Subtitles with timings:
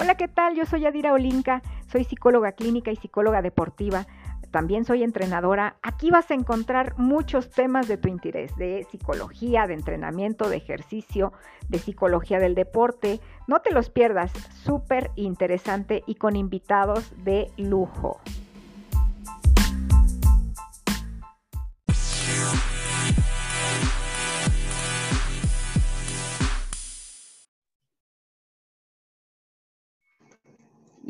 [0.00, 0.54] Hola, ¿qué tal?
[0.54, 1.60] Yo soy Adira Olinka,
[1.90, 4.06] soy psicóloga clínica y psicóloga deportiva.
[4.52, 5.74] También soy entrenadora.
[5.82, 11.32] Aquí vas a encontrar muchos temas de tu interés, de psicología, de entrenamiento, de ejercicio,
[11.68, 13.18] de psicología del deporte.
[13.48, 14.30] No te los pierdas,
[14.62, 18.20] súper interesante y con invitados de lujo.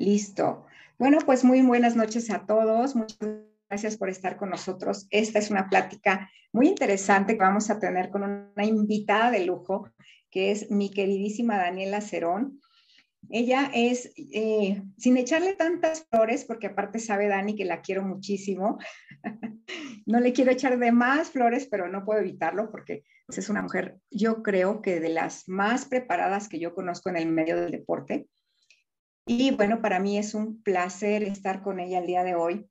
[0.08, 0.64] Listo.
[0.98, 2.96] Bueno, pues muy buenas noches a todos.
[2.96, 3.18] Muchas
[3.68, 5.06] gracias por estar con nosotros.
[5.10, 9.90] Esta es una plática muy interesante que vamos a tener con una invitada de lujo,
[10.30, 12.58] que es mi queridísima Daniela Cerón.
[13.28, 18.78] Ella es, eh, sin echarle tantas flores, porque aparte sabe Dani que la quiero muchísimo,
[20.06, 23.98] no le quiero echar de más flores, pero no puedo evitarlo porque es una mujer,
[24.10, 28.27] yo creo que de las más preparadas que yo conozco en el medio del deporte.
[29.30, 32.66] Y bueno, para mí es un placer estar con ella el día de hoy.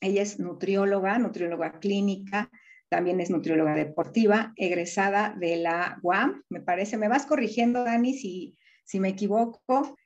[0.00, 2.50] Ella es nutrióloga, nutrióloga clínica,
[2.88, 6.96] también es nutrióloga deportiva, egresada de la UAM, me parece.
[6.96, 9.98] Me vas corrigiendo, Dani, si, si me equivoco.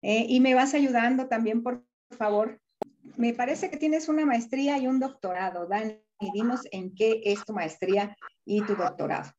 [0.00, 1.84] Eh, y me vas ayudando también, por
[2.16, 2.58] favor.
[3.18, 5.66] Me parece que tienes una maestría y un doctorado.
[5.66, 6.00] Dani,
[6.32, 9.30] dinos en qué es tu maestría y tu doctorado.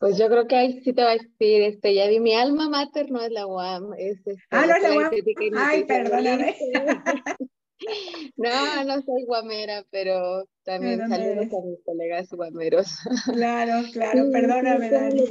[0.00, 2.70] Pues yo creo que ahí sí te va a decir, este, ya di mi alma
[2.70, 5.10] mater no es la UAM, es este, Ah, no es la UAM.
[5.56, 6.56] Ay, perdóname.
[8.36, 12.98] No, no soy guamera, pero también saludos a mis colegas guameros.
[13.32, 15.24] Claro, claro, perdóname, Dani.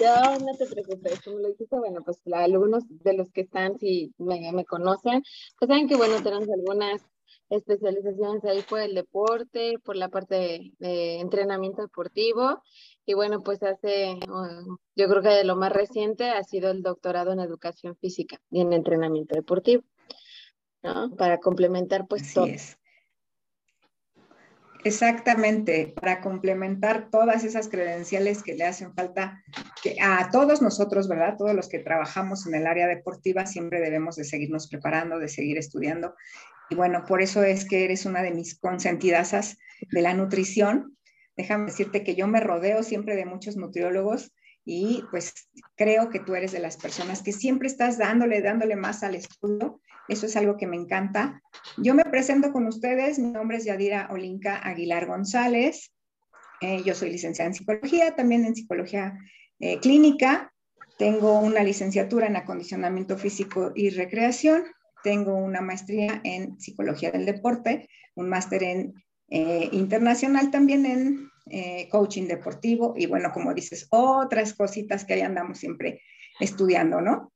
[0.00, 4.14] No, no te preocupes, como lo dijiste, bueno, pues algunos de los que están, si
[4.16, 5.22] me, me conocen,
[5.58, 7.02] pues saben que, bueno, tenemos algunas
[7.50, 12.62] especializaciones ahí por el deporte, por la parte de, entrenamiento deportivo.
[13.06, 16.82] Y bueno, pues hace, uh, yo creo que de lo más reciente ha sido el
[16.82, 19.82] doctorado en educación física y en entrenamiento deportivo,
[20.82, 21.14] ¿no?
[21.16, 22.46] Para complementar pues todo.
[24.82, 29.42] Exactamente, para complementar todas esas credenciales que le hacen falta
[29.82, 31.36] que a todos nosotros, ¿verdad?
[31.36, 35.58] Todos los que trabajamos en el área deportiva siempre debemos de seguirnos preparando, de seguir
[35.58, 36.14] estudiando.
[36.70, 39.58] Y bueno, por eso es que eres una de mis consentidasas
[39.90, 40.96] de la nutrición.
[41.40, 44.32] Déjame decirte que yo me rodeo siempre de muchos nutriólogos
[44.64, 45.32] y pues
[45.76, 49.80] creo que tú eres de las personas que siempre estás dándole, dándole más al estudio
[50.10, 51.40] eso es algo que me encanta.
[51.76, 53.20] Yo me presento con ustedes.
[53.20, 55.92] Mi nombre es Yadira Olinka Aguilar González.
[56.60, 59.16] Eh, yo soy licenciada en psicología, también en psicología
[59.60, 60.52] eh, clínica.
[60.98, 64.64] Tengo una licenciatura en acondicionamiento físico y recreación.
[65.04, 68.94] Tengo una maestría en psicología del deporte, un máster en
[69.28, 71.29] eh, internacional también en
[71.90, 76.02] coaching deportivo y bueno, como dices, otras cositas que ahí andamos siempre
[76.38, 77.32] estudiando, ¿no?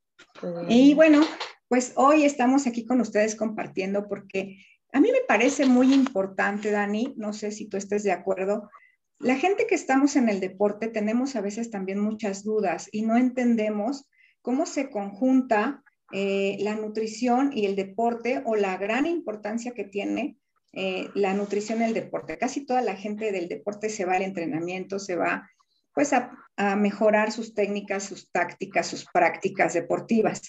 [0.69, 1.21] Y bueno,
[1.69, 4.59] pues hoy estamos aquí con ustedes compartiendo porque
[4.93, 8.71] a mí me parece muy importante, Dani, no sé si tú estés de acuerdo,
[9.19, 13.17] la gente que estamos en el deporte tenemos a veces también muchas dudas y no
[13.17, 14.09] entendemos
[14.43, 15.83] cómo se conjunta
[16.13, 20.37] eh, la nutrición y el deporte o la gran importancia que tiene
[20.77, 22.39] eh, la nutrición y el deporte.
[22.39, 25.49] Casi toda la gente del deporte se va al entrenamiento, se va
[25.95, 26.33] pues a
[26.77, 30.43] mejorar sus técnicas, sus tácticas, sus prácticas deportivas.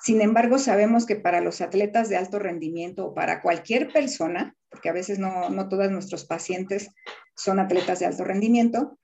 [0.00, 4.88] Sin embargo, sabemos que para los atletas de alto rendimiento o para cualquier persona, porque
[4.88, 6.88] a veces no, no todos nuestros pacientes
[7.36, 8.98] son atletas de alto rendimiento,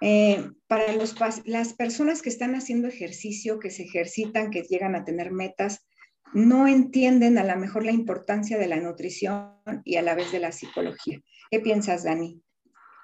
[0.00, 5.04] eh, para los, las personas que están haciendo ejercicio, que se ejercitan, que llegan a
[5.04, 5.84] tener metas,
[6.32, 9.52] no entienden a lo mejor la importancia de la nutrición
[9.84, 11.20] y a la vez de la psicología.
[11.50, 12.42] ¿Qué piensas, Dani?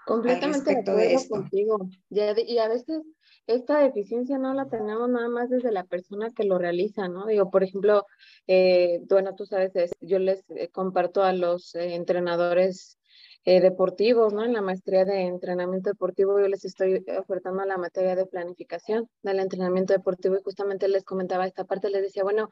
[0.07, 1.91] Completamente de acuerdo contigo.
[2.09, 3.03] y a veces
[3.47, 7.27] esta deficiencia no la tenemos nada más desde la persona que lo realiza, ¿no?
[7.27, 8.07] Digo, por ejemplo,
[8.47, 12.99] eh, bueno, tú sabes, yo les eh, comparto a los eh, entrenadores
[13.45, 14.45] deportivos, ¿no?
[14.45, 19.39] En la maestría de entrenamiento deportivo yo les estoy ofertando la materia de planificación del
[19.39, 22.51] entrenamiento deportivo y justamente les comentaba esta parte, les decía, bueno,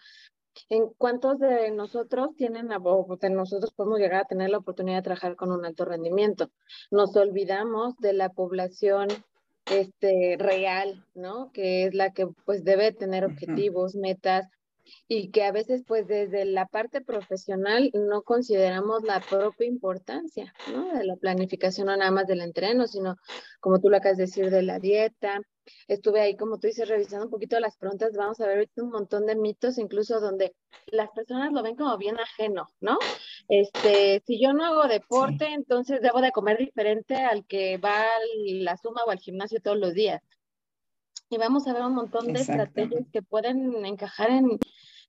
[0.69, 5.03] ¿en cuántos de nosotros tienen, o de nosotros podemos llegar a tener la oportunidad de
[5.03, 6.51] trabajar con un alto rendimiento?
[6.91, 9.09] Nos olvidamos de la población
[9.71, 11.51] este, real, ¿no?
[11.53, 14.49] Que es la que pues debe tener objetivos, metas
[15.09, 20.93] y que a veces pues desde la parte profesional no consideramos la propia importancia, ¿no?
[20.97, 23.17] De la planificación no nada más del entreno, sino
[23.61, 25.41] como tú lo acabas de decir de la dieta,
[25.89, 29.27] estuve ahí, como tú dices, revisando un poquito las preguntas, vamos a ver un montón
[29.27, 30.55] de mitos, incluso donde
[30.87, 32.99] las personas lo ven como bien ajeno, ¿no?
[33.49, 38.19] Este, si yo no hago deporte, entonces debo de comer diferente al que va a
[38.45, 40.23] la suma o al gimnasio todos los días.
[41.29, 44.59] Y vamos a ver un montón de estrategias que pueden encajar en,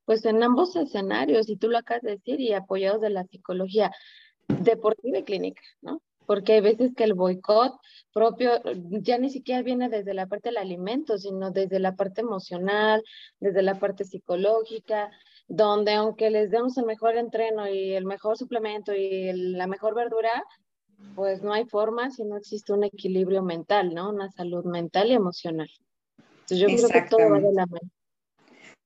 [0.05, 3.91] pues en ambos escenarios, y tú lo acabas de decir, y apoyados de la psicología
[4.47, 6.01] deportiva y clínica, ¿no?
[6.25, 7.73] Porque hay veces que el boicot
[8.13, 13.01] propio ya ni siquiera viene desde la parte del alimento, sino desde la parte emocional,
[13.39, 15.09] desde la parte psicológica,
[15.47, 20.43] donde aunque les demos el mejor entreno y el mejor suplemento y la mejor verdura,
[21.15, 24.09] pues no hay forma si no existe un equilibrio mental, ¿no?
[24.09, 25.69] Una salud mental y emocional.
[26.49, 27.91] Entonces yo creo que todo va de la mano.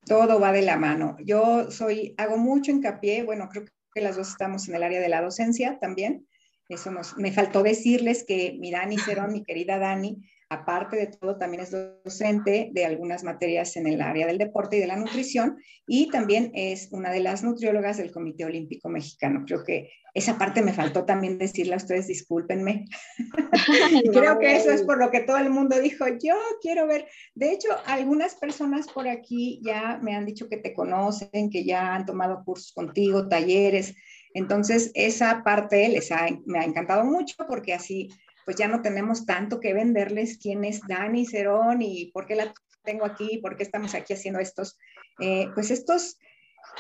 [0.06, 1.18] Todo va de la mano.
[1.24, 5.10] Yo soy, hago mucho hincapié, bueno, creo que las dos estamos en el área de
[5.10, 6.28] la docencia también.
[6.70, 11.38] Eso nos, me faltó decirles que mi Dani Cerón, mi querida Dani, aparte de todo,
[11.38, 15.58] también es docente de algunas materias en el área del deporte y de la nutrición
[15.88, 19.46] y también es una de las nutriólogas del Comité Olímpico Mexicano.
[19.48, 22.84] Creo que esa parte me faltó también decirle a ustedes, discúlpenme.
[24.12, 27.08] Creo que eso es por lo que todo el mundo dijo, yo quiero ver.
[27.34, 31.96] De hecho, algunas personas por aquí ya me han dicho que te conocen, que ya
[31.96, 33.96] han tomado cursos contigo, talleres.
[34.34, 36.10] Entonces, esa parte les
[36.46, 38.10] me ha encantado mucho porque así
[38.46, 42.54] pues ya no tenemos tanto que venderles quién es Dani Cerón y por qué la
[42.84, 44.78] tengo aquí, por qué estamos aquí haciendo estos,
[45.20, 46.18] eh, pues estos,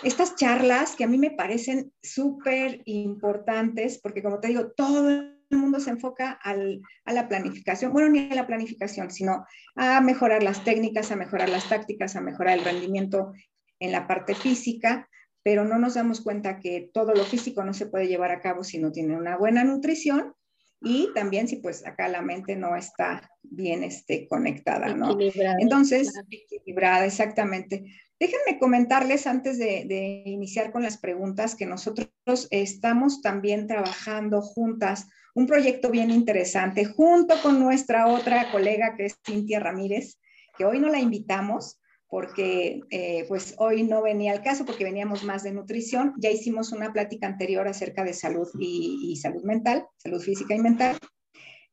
[0.03, 5.37] estas charlas que a mí me parecen súper importantes, porque como te digo, todo el
[5.51, 10.43] mundo se enfoca al, a la planificación, bueno, ni a la planificación, sino a mejorar
[10.43, 13.33] las técnicas, a mejorar las tácticas, a mejorar el rendimiento
[13.79, 15.07] en la parte física,
[15.43, 18.63] pero no nos damos cuenta que todo lo físico no se puede llevar a cabo
[18.63, 20.35] si no tiene una buena nutrición
[20.81, 25.11] y también si pues acá la mente no está bien este, conectada, ¿no?
[25.11, 25.57] Equilibrada.
[25.59, 27.85] Entonces, equilibrada, exactamente.
[28.19, 32.09] Déjenme comentarles antes de, de, iniciar con las preguntas que nosotros
[32.49, 39.19] estamos también trabajando juntas un proyecto bien interesante junto con nuestra otra colega que es
[39.25, 40.19] Cintia Ramírez,
[40.57, 41.80] que hoy no la invitamos,
[42.11, 46.13] porque eh, pues hoy no venía al caso porque veníamos más de nutrición.
[46.17, 50.97] Ya hicimos una plática anterior acerca de salud y, salud mental, salud física y mental.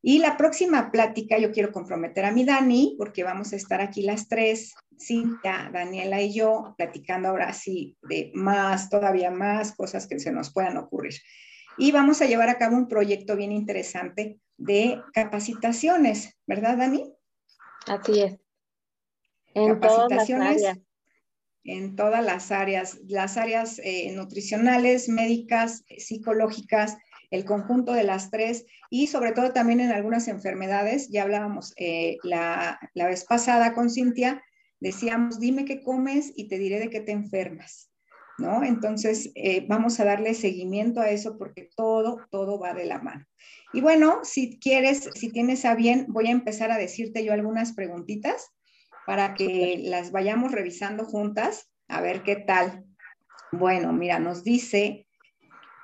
[0.01, 4.01] Y la próxima plática yo quiero comprometer a mi Dani porque vamos a estar aquí
[4.01, 10.21] las tres, Cintia, Daniela y yo, platicando ahora sí de más, todavía más cosas que
[10.21, 11.15] se nos puedan ocurrir.
[11.77, 17.13] Y vamos a llevar a cabo un proyecto bien interesante de capacitaciones, ¿verdad, Dani?
[17.87, 18.48] Así es.
[19.53, 20.63] En capacitaciones
[21.63, 26.97] en todas las áreas, las áreas eh, nutricionales, médicas, psicológicas,
[27.31, 31.09] el conjunto de las tres y sobre todo también en algunas enfermedades.
[31.09, 34.43] Ya hablábamos eh, la, la, vez pasada con Cintia,
[34.79, 37.91] decíamos, dime qué comes y te diré de qué te enfermas,
[38.39, 38.63] ¿no?
[38.63, 43.27] Entonces, eh, vamos a darle seguimiento a eso porque todo, todo va de la mano.
[43.73, 47.73] Y bueno, si quieres, si tienes a bien, voy a empezar a decirte yo algunas
[47.73, 48.49] preguntitas
[49.05, 52.85] para que las vayamos revisando juntas, a ver qué tal.
[53.51, 55.07] Bueno, mira, nos dice,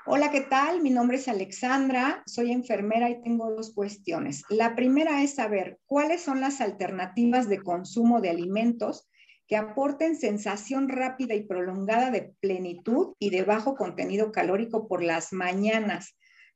[0.05, 0.81] hola, ¿qué tal?
[0.81, 4.43] Mi nombre es Alexandra, soy enfermera y tengo dos cuestiones.
[4.49, 9.07] La primera es saber cuáles son las alternativas de consumo de alimentos
[9.47, 15.33] que aporten sensación rápida y prolongada de plenitud y de bajo contenido calórico por las
[15.33, 16.15] mañanas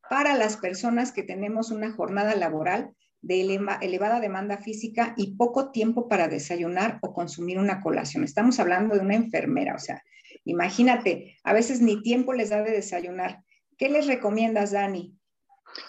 [0.10, 3.42] para las personas que tenemos una jornada laboral de
[3.82, 8.24] elevada demanda física y poco tiempo para desayunar o consumir una colación.
[8.24, 10.04] Estamos hablando de una enfermera, o sea,
[10.46, 13.44] imagínate, a veces ni tiempo les da de desayunar.
[13.78, 15.16] ¿Qué les recomiendas, Dani?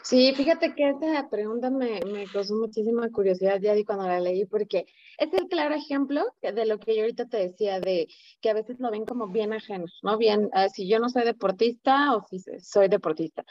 [0.03, 4.45] Sí, fíjate que esta pregunta me, me causó muchísima curiosidad ya di cuando la leí,
[4.45, 4.87] porque
[5.19, 8.09] es el claro ejemplo de lo que yo ahorita te decía, de
[8.41, 10.19] que a veces lo ven como bien ajenos, ¿no?
[10.19, 13.45] Bien, ah, si yo no soy deportista o si soy deportista.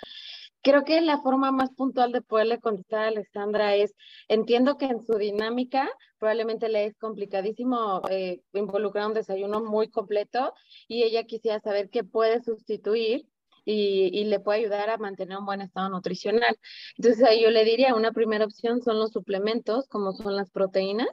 [0.61, 3.95] Creo que la forma más puntual de poderle contestar a Alexandra es,
[4.27, 10.53] entiendo que en su dinámica probablemente le es complicadísimo eh, involucrar un desayuno muy completo
[10.87, 13.25] y ella quisiera saber qué puede sustituir
[13.63, 16.57] y, y, le puede ayudar a mantener un buen estado nutricional.
[16.97, 21.09] Entonces ahí yo le diría, una primera opción son los suplementos, como son las proteínas,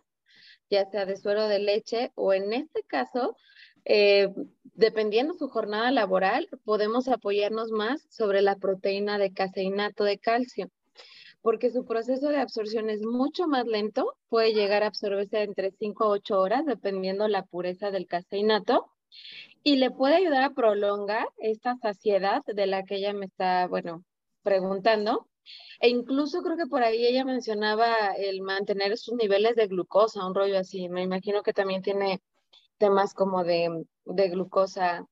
[0.70, 3.36] ya sea de suero de leche o en este caso,
[3.88, 4.28] eh,
[4.74, 10.70] dependiendo su jornada laboral, podemos apoyarnos más sobre la proteína de caseinato de calcio,
[11.40, 16.04] porque su proceso de absorción es mucho más lento, puede llegar a absorberse entre 5
[16.04, 18.90] a 8 horas, dependiendo la pureza del caseinato,
[19.62, 24.04] y le puede ayudar a prolongar esta saciedad de la que ella me está, bueno,
[24.42, 25.28] preguntando.
[25.80, 30.34] E incluso creo que por ahí ella mencionaba el mantener sus niveles de glucosa, un
[30.34, 30.88] rollo así.
[30.88, 32.20] Me imagino que también tiene
[32.78, 35.06] temas como de, de glucosa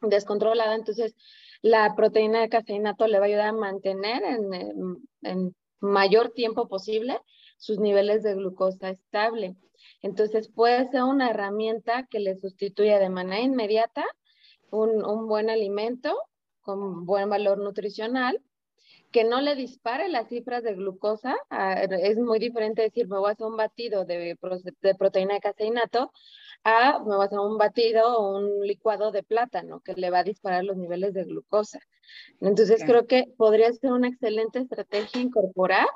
[0.00, 0.74] descontrolada.
[0.74, 1.14] Entonces,
[1.62, 7.20] la proteína de caseinato le va a ayudar a mantener en, en, mayor tiempo posible
[7.58, 9.56] sus niveles de glucosa estable.
[10.00, 14.04] Entonces puede ser una herramienta que le sustituya de manera inmediata
[14.70, 16.16] un, un buen alimento
[16.62, 18.42] con buen valor nutricional
[19.16, 21.34] que no le dispare las cifras de glucosa.
[21.48, 24.36] Ah, es muy diferente decir, me voy a hacer un batido de,
[24.82, 26.12] de proteína de caseinato
[26.64, 30.18] a me voy a hacer un batido o un licuado de plátano que le va
[30.18, 31.80] a disparar los niveles de glucosa.
[32.42, 35.86] Entonces creo que podría ser una excelente estrategia incorporar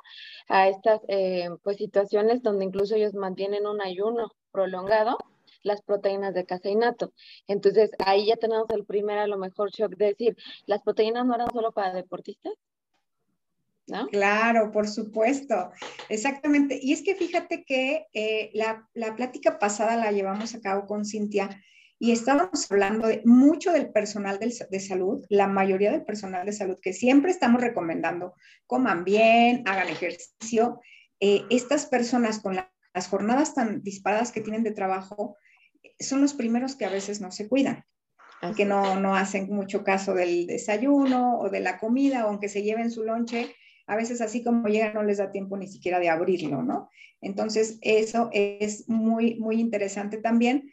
[0.48, 5.18] a estas eh, pues, situaciones donde incluso ellos mantienen un ayuno prolongado
[5.62, 7.12] las proteínas de caseinato.
[7.46, 11.34] Entonces ahí ya tenemos el primer a lo mejor shock de decir, las proteínas no
[11.34, 12.54] eran solo para deportistas,
[14.10, 15.70] Claro, por supuesto,
[16.08, 16.78] exactamente.
[16.80, 21.62] Y es que fíjate que eh, la, plática pasada la llevamos a cabo con Cintia
[21.98, 26.78] y estábamos hablando de mucho del personal de salud, la mayoría del personal de salud
[26.80, 28.34] que siempre estamos recomendando,
[28.66, 30.80] coman bien, hagan ejercicio.
[31.20, 35.36] Eh, estas personas con las jornadas tan disparadas que tienen de trabajo
[35.98, 37.84] son los primeros que a veces no se cuidan
[38.56, 42.62] que no, no, hacen mucho caso del desayuno o de la comida, o aunque se
[42.62, 43.54] lleven su lonche,
[43.90, 46.88] a veces así como llega no les da tiempo ni siquiera de abrirlo, ¿no?
[47.20, 50.70] Entonces, eso es muy, muy interesante también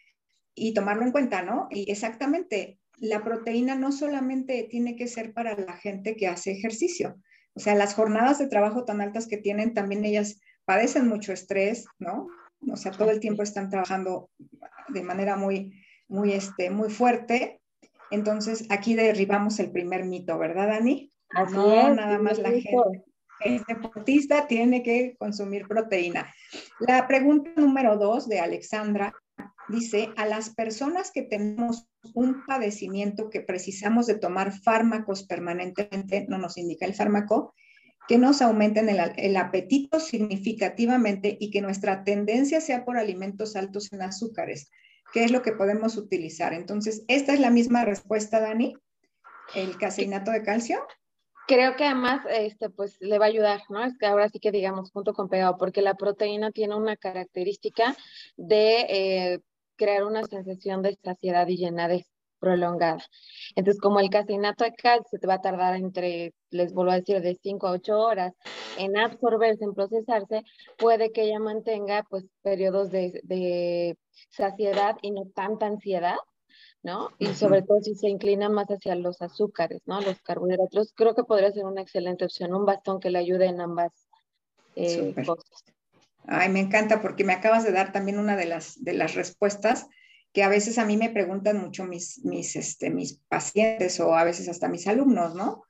[0.53, 1.67] y tomarlo en cuenta, ¿no?
[1.71, 7.15] Y exactamente, la proteína no solamente tiene que ser para la gente que hace ejercicio,
[7.55, 11.87] o sea, las jornadas de trabajo tan altas que tienen, también ellas padecen mucho estrés,
[11.97, 12.27] ¿no?
[12.71, 14.29] O sea, todo el tiempo están trabajando
[14.89, 15.73] de manera muy,
[16.07, 17.61] muy, este, muy fuerte.
[18.11, 21.11] Entonces, aquí derribamos el primer mito, ¿verdad, Dani?
[21.51, 23.03] no, nada más la gente
[23.39, 26.33] el deportista tiene que consumir proteína.
[26.79, 29.13] La pregunta número dos de Alexandra
[29.69, 36.37] dice, a las personas que tenemos un padecimiento que precisamos de tomar fármacos permanentemente, no
[36.37, 37.53] nos indica el fármaco,
[38.07, 43.91] que nos aumenten el, el, apetito significativamente y que nuestra tendencia sea por alimentos altos
[43.91, 44.69] en azúcares.
[45.11, 46.53] ¿Qué es lo que podemos utilizar?
[46.53, 48.75] Entonces, esta es la misma respuesta, Dani,
[49.55, 50.79] el caseinato de calcio
[51.47, 53.83] creo que además este, pues, le va a ayudar, ¿no?
[53.83, 57.95] Es que ahora sí que digamos punto con pegado, porque la proteína tiene una característica
[58.35, 59.39] de eh,
[59.75, 62.05] crear una sensación de saciedad y llenadez
[62.39, 63.03] prolongada.
[63.55, 67.21] Entonces, como el caseinato de calcio te va a tardar entre, les vuelvo a decir,
[67.21, 68.33] de 5 a 8 horas
[68.77, 70.43] en absorberse, en procesarse,
[70.77, 73.97] puede que ella mantenga pues periodos de, de
[74.29, 76.17] saciedad y no tanta ansiedad
[76.83, 77.09] ¿no?
[77.19, 80.01] Y sobre todo si se inclina más hacia los azúcares, ¿no?
[80.01, 83.61] Los carbohidratos, creo que podría ser una excelente opción, un bastón que le ayude en
[83.61, 83.91] ambas
[84.75, 85.63] eh, cosas.
[86.25, 89.87] Ay, me encanta porque me acabas de dar también una de las, de las respuestas
[90.33, 94.23] que a veces a mí me preguntan mucho mis, mis, este, mis pacientes o a
[94.23, 95.63] veces hasta mis alumnos, ¿no?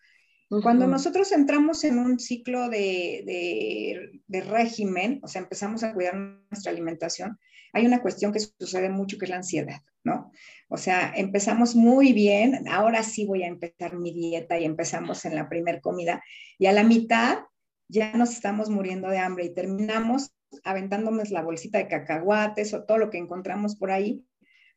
[0.50, 6.16] Cuando nosotros entramos en un ciclo de, de, de, régimen, o sea, empezamos a cuidar
[6.16, 7.38] nuestra alimentación,
[7.78, 10.32] hay una cuestión que sucede mucho que es la ansiedad, ¿no?
[10.68, 15.36] O sea, empezamos muy bien, ahora sí voy a empezar mi dieta y empezamos en
[15.36, 16.22] la primera comida
[16.58, 17.40] y a la mitad
[17.88, 20.32] ya nos estamos muriendo de hambre y terminamos
[20.64, 24.26] aventándonos la bolsita de cacahuates o todo lo que encontramos por ahí,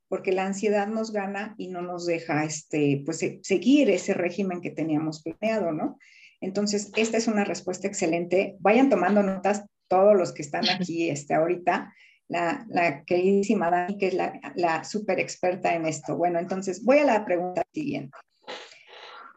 [0.09, 4.71] porque la ansiedad nos gana y no nos deja este, pues, seguir ese régimen que
[4.71, 5.99] teníamos planeado, ¿no?
[6.41, 8.57] Entonces, esta es una respuesta excelente.
[8.61, 11.93] Vayan tomando notas todos los que están aquí este, ahorita
[12.31, 16.17] la, queridísima Dani, que es la, la super experta en esto.
[16.17, 18.17] Bueno, entonces voy a la pregunta siguiente.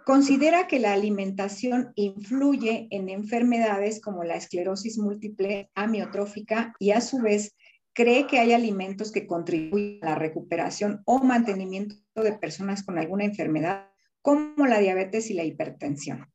[0.06, 7.20] ¿Considera que la alimentación influye en enfermedades como la esclerosis múltiple amiotrófica y a su
[7.20, 7.56] vez
[7.94, 13.24] cree que hay alimentos que contribuyen a la recuperación o mantenimiento de personas con alguna
[13.24, 16.28] enfermedad como la diabetes y la hipertensión?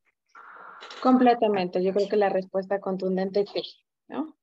[1.02, 3.62] Completamente, yo creo que la respuesta contundente es sí,
[4.08, 4.37] ¿no?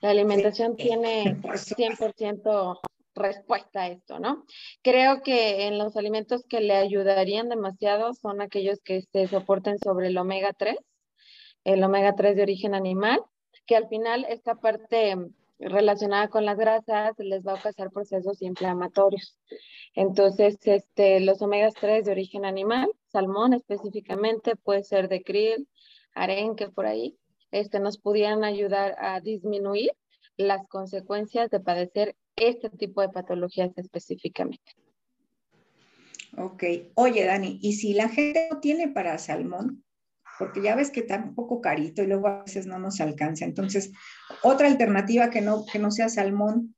[0.00, 2.80] La alimentación tiene 100%
[3.14, 4.44] respuesta a esto, ¿no?
[4.82, 10.08] Creo que en los alimentos que le ayudarían demasiado son aquellos que se soporten sobre
[10.08, 10.76] el omega 3,
[11.64, 13.20] el omega 3 de origen animal,
[13.66, 15.16] que al final esta parte
[15.58, 19.38] relacionada con las grasas les va a causar procesos inflamatorios.
[19.94, 25.66] Entonces, este, los omegas 3 de origen animal, salmón específicamente, puede ser de krill,
[26.14, 27.16] arenque por ahí,
[27.50, 29.90] este, nos pudieran ayudar a disminuir
[30.36, 34.72] las consecuencias de padecer este tipo de patologías específicamente.
[36.36, 36.64] Ok.
[36.94, 39.84] Oye, Dani, ¿y si la gente no tiene para salmón?
[40.38, 43.46] Porque ya ves que está un poco carito y luego a veces no nos alcanza.
[43.46, 43.90] Entonces,
[44.42, 46.74] otra alternativa que no, que no sea salmón.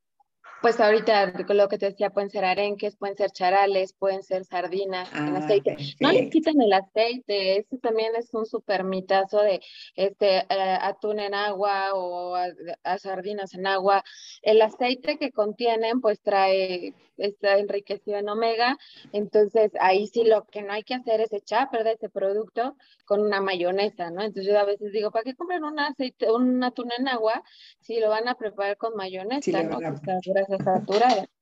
[0.60, 5.08] Pues ahorita lo que te decía, pueden ser arenques, pueden ser charales, pueden ser sardinas
[5.14, 5.76] en ah, aceite.
[6.00, 9.60] No le quiten el aceite, ese también es un super mitazo de
[9.94, 14.02] este eh, atún en agua o a, sardinas en agua.
[14.42, 18.78] El aceite que contienen pues trae, está enriquecido en omega,
[19.12, 22.76] entonces ahí sí lo que no hay que hacer es echar a perder ese producto
[23.04, 24.22] con una mayonesa, ¿no?
[24.22, 27.42] Entonces yo a veces digo, ¿para qué comprar un aceite, un atún en agua
[27.80, 29.78] si lo van a preparar con mayonesa, ¿no?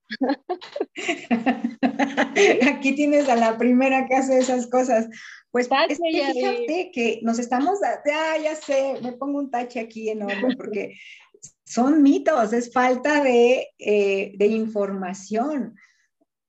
[2.69, 5.09] Aquí tienes a la primera que hace esas cosas.
[5.51, 10.11] Pues es que fíjate que nos estamos, ya, ya sé, me pongo un tache aquí
[10.11, 10.99] enorme porque
[11.65, 15.77] son mitos, es falta de, eh, de información.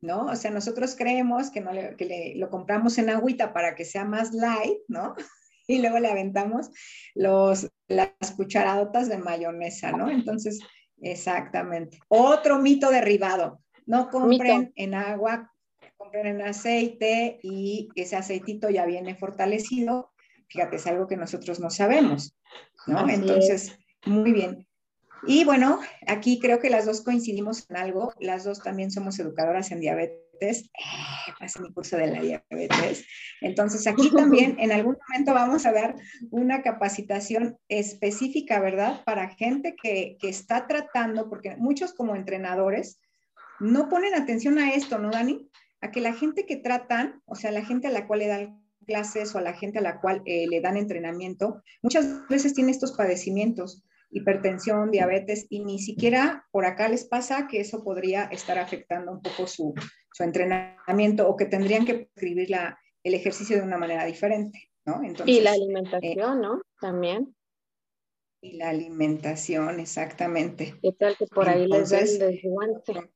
[0.02, 0.26] ¿no?
[0.26, 4.06] O sea, nosotros creemos que, no que le, lo compramos en agüita para que sea
[4.06, 5.16] más light, ¿no?
[5.70, 6.70] Y luego le aventamos
[7.14, 10.10] los, las cucharadotas de mayonesa, ¿no?
[10.10, 10.62] Entonces,
[11.01, 12.00] Exactamente.
[12.08, 13.62] Otro mito derribado.
[13.86, 15.54] No compren en agua,
[15.96, 20.12] compren en aceite y ese aceitito ya viene fortalecido.
[20.50, 22.36] Fíjate, es algo que nosotros no sabemos,
[22.86, 23.10] ¿no?
[23.10, 24.68] Entonces, muy bien.
[25.25, 28.13] Y bueno, aquí creo que las dos coincidimos en algo.
[28.20, 30.70] Las dos también somos educadoras en diabetes diabetes,
[31.39, 33.06] eh, mi curso de la diabetes.
[33.41, 35.96] Entonces, aquí también en algún momento vamos a dar
[36.32, 39.03] una capacitación específica, ¿verdad?
[39.06, 43.00] Para gente que, que está tratando, porque muchos como entrenadores
[43.60, 45.50] no ponen atención a esto, ¿no, Dani?
[45.82, 48.63] A que la gente que tratan, o sea, la gente a la cual le dan
[48.86, 52.72] clases o a la gente a la cual eh, le dan entrenamiento, muchas veces tiene
[52.72, 58.58] estos padecimientos hipertensión, diabetes, y ni siquiera por acá les pasa que eso podría estar
[58.58, 59.74] afectando un poco su,
[60.18, 65.04] su entrenamiento o que tendrían que escribir la, el ejercicio de una manera diferente, ¿no?
[65.04, 66.62] Entonces, y la alimentación, ¿no?
[66.82, 67.36] También.
[68.42, 70.74] Y la alimentación, exactamente.
[70.82, 73.12] ¿Qué tal que por ahí les da el desguante?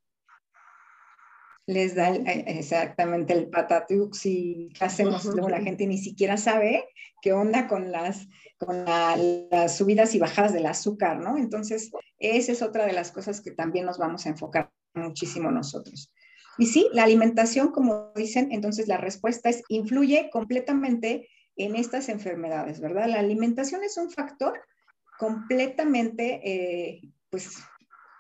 [1.66, 5.26] Les da eh, exactamente el patatux y ¿qué hacemos?
[5.26, 6.86] Luego la gente ni siquiera sabe
[7.22, 8.28] qué onda con las
[8.58, 11.36] con las subidas y bajadas del azúcar, ¿no?
[11.38, 11.90] Entonces,
[12.20, 16.12] esa es otra de las cosas que también nos vamos a enfocar muchísimo nosotros.
[16.58, 22.80] Y sí, la alimentación, como dicen, entonces la respuesta es, influye completamente en estas enfermedades,
[22.80, 23.08] ¿verdad?
[23.08, 24.60] La alimentación es un factor
[25.18, 27.58] completamente, eh, pues,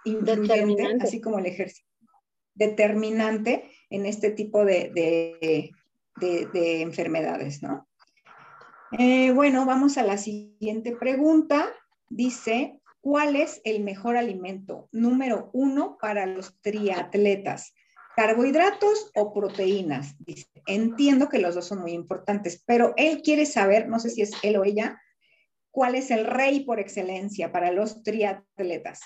[0.05, 1.85] influyente, así como el ejercicio,
[2.53, 4.91] determinante en este tipo de,
[6.19, 7.87] de enfermedades, ¿no?
[8.97, 11.71] Eh, bueno, vamos a la siguiente pregunta.
[12.09, 17.73] Dice, ¿cuál es el mejor alimento número uno para los triatletas?
[18.21, 20.13] ¿Carbohidratos o proteínas?
[20.19, 24.21] Dice, entiendo que los dos son muy importantes, pero él quiere saber, no sé si
[24.21, 25.01] es él o ella,
[25.71, 29.01] ¿cuál es el rey por excelencia para los triatletas?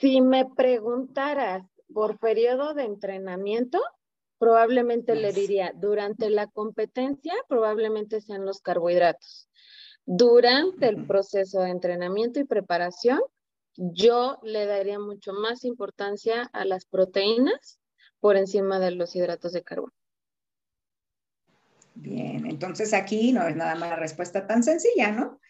[0.00, 3.82] Si me preguntaras por periodo de entrenamiento,
[4.38, 9.50] probablemente le diría, durante la competencia probablemente sean los carbohidratos.
[10.06, 13.20] Durante el proceso de entrenamiento y preparación,
[13.76, 17.80] yo le daría mucho más importancia a las proteínas
[18.20, 19.92] por encima de los hidratos de carbono.
[21.94, 25.40] Bien, entonces aquí no es nada más la respuesta tan sencilla, ¿no?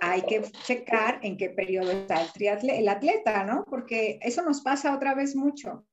[0.00, 3.64] Hay que checar en qué periodo está el, el atleta, ¿no?
[3.68, 5.84] Porque eso nos pasa otra vez mucho.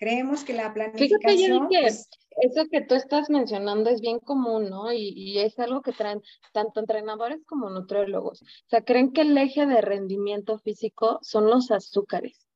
[0.00, 1.68] Creemos que la planificación...
[1.68, 2.08] Fíjate, pues,
[2.40, 4.90] eso que tú estás mencionando es bien común, ¿no?
[4.90, 8.40] Y, y, es algo que traen tanto entrenadores como nutriólogos.
[8.42, 12.48] O sea, creen que el eje de rendimiento físico son los azúcares.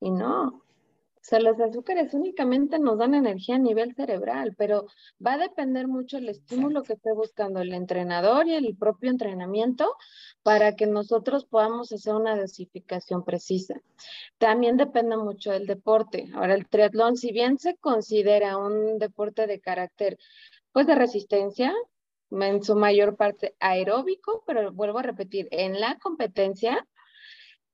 [0.00, 0.64] Y no,
[1.28, 4.86] sea, los azúcares únicamente nos dan energía a nivel cerebral, pero
[5.24, 9.94] va a depender mucho el estímulo que esté buscando el entrenador y el propio entrenamiento
[10.42, 13.74] para que nosotros podamos hacer una dosificación precisa.
[14.38, 16.30] También depende mucho del deporte.
[16.34, 20.18] Ahora, el triatlón, si bien se considera un deporte de carácter,
[20.72, 21.74] pues de resistencia,
[22.30, 26.86] en su mayor parte aeróbico, pero vuelvo a repetir, en la competencia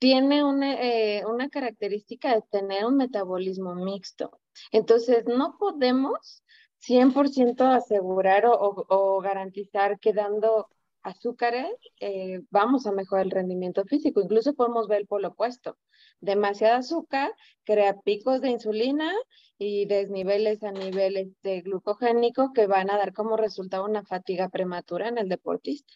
[0.04, 4.38] tiene una, eh, una característica de tener un metabolismo mixto.
[4.70, 6.44] Entonces, no podemos
[6.86, 10.68] 100% asegurar o, garantizar que dando
[11.02, 14.20] azúcares eh, vamos a mejorar el rendimiento físico.
[14.20, 15.78] Incluso podemos ver el polo opuesto.
[16.20, 17.32] Demasiado azúcar
[17.64, 19.10] crea picos de insulina
[19.56, 25.08] y desniveles a niveles de glucogénico que van a dar como resultado una fatiga prematura
[25.08, 25.94] en el deportista.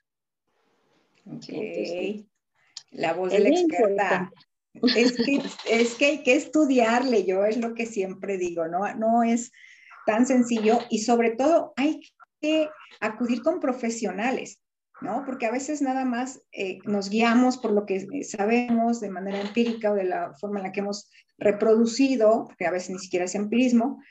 [1.26, 2.26] Okay
[2.90, 4.30] la voz de la experta.
[4.96, 8.92] Es que, es que hay que estudiarle, yo es lo que siempre digo, ¿no?
[8.94, 9.52] No es
[10.06, 12.00] tan sencillo y sobre todo hay
[12.40, 12.68] que
[13.00, 14.60] acudir con profesionales.
[15.00, 15.22] ¿no?
[15.24, 19.92] Porque a veces nada más eh, nos guiamos por lo que sabemos de manera empírica
[19.92, 23.34] o de la forma en la que hemos reproducido, porque a veces ni siquiera es
[23.34, 24.02] empirismo,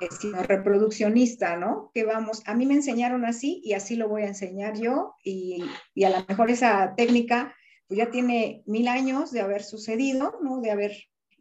[0.00, 1.90] eh, sino reproduccionista, ¿no?
[1.94, 5.64] Que vamos, a mí me enseñaron así y así lo voy a enseñar yo y,
[5.94, 7.54] y a lo mejor esa técnica
[7.92, 10.62] pues ya tiene mil años de haber sucedido, ¿no?
[10.62, 10.92] De haber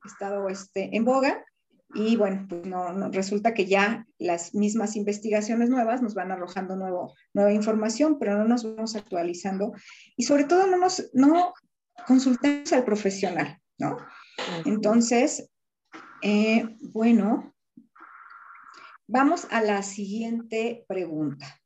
[0.03, 1.45] estado este, en boga
[1.93, 7.13] y bueno, pues no, resulta que ya las mismas investigaciones nuevas nos van arrojando nuevo,
[7.33, 9.71] nueva información, pero no nos vamos actualizando
[10.17, 11.53] y sobre todo no nos no
[12.05, 13.95] consultamos al profesional, ¿no?
[14.65, 15.49] Entonces,
[16.21, 17.55] eh, bueno,
[19.07, 21.60] vamos a la siguiente pregunta.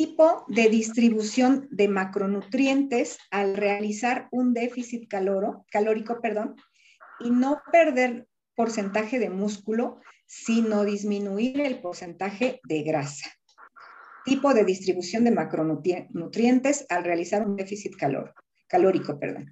[0.00, 6.56] Tipo de distribución de macronutrientes al realizar un déficit calórico perdón,
[7.18, 13.28] y no perder porcentaje de músculo, sino disminuir el porcentaje de grasa.
[14.24, 18.32] Tipo de distribución de macronutrientes al realizar un déficit calor,
[18.68, 19.20] calórico.
[19.20, 19.50] Perdón.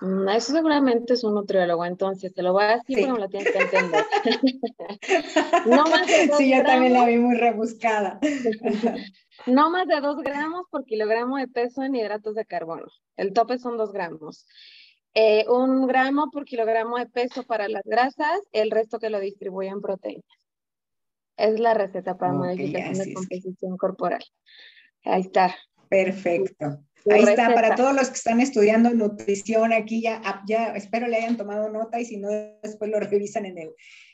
[0.00, 3.50] Mm, eso seguramente es un nutriólogo, entonces te lo voy a decir, pero lo tienes
[3.50, 4.04] que entender.
[5.66, 8.18] no más de dos sí, yo también la vi muy rebuscada.
[9.46, 12.86] no más de 2 gramos por kilogramo de peso en hidratos de carbono.
[13.16, 14.46] El tope son 2 gramos.
[15.14, 19.68] Eh, un gramo por kilogramo de peso para las grasas, el resto que lo distribuye
[19.68, 20.24] en proteínas.
[21.38, 24.22] Es la receta para modificación de composición corporal.
[25.04, 25.54] Ahí está.
[25.88, 26.85] Perfecto.
[27.10, 31.36] Ahí está, para todos los que están estudiando nutrición, aquí ya, ya espero le hayan
[31.36, 32.28] tomado nota y si no,
[32.62, 33.70] después lo revisan en el,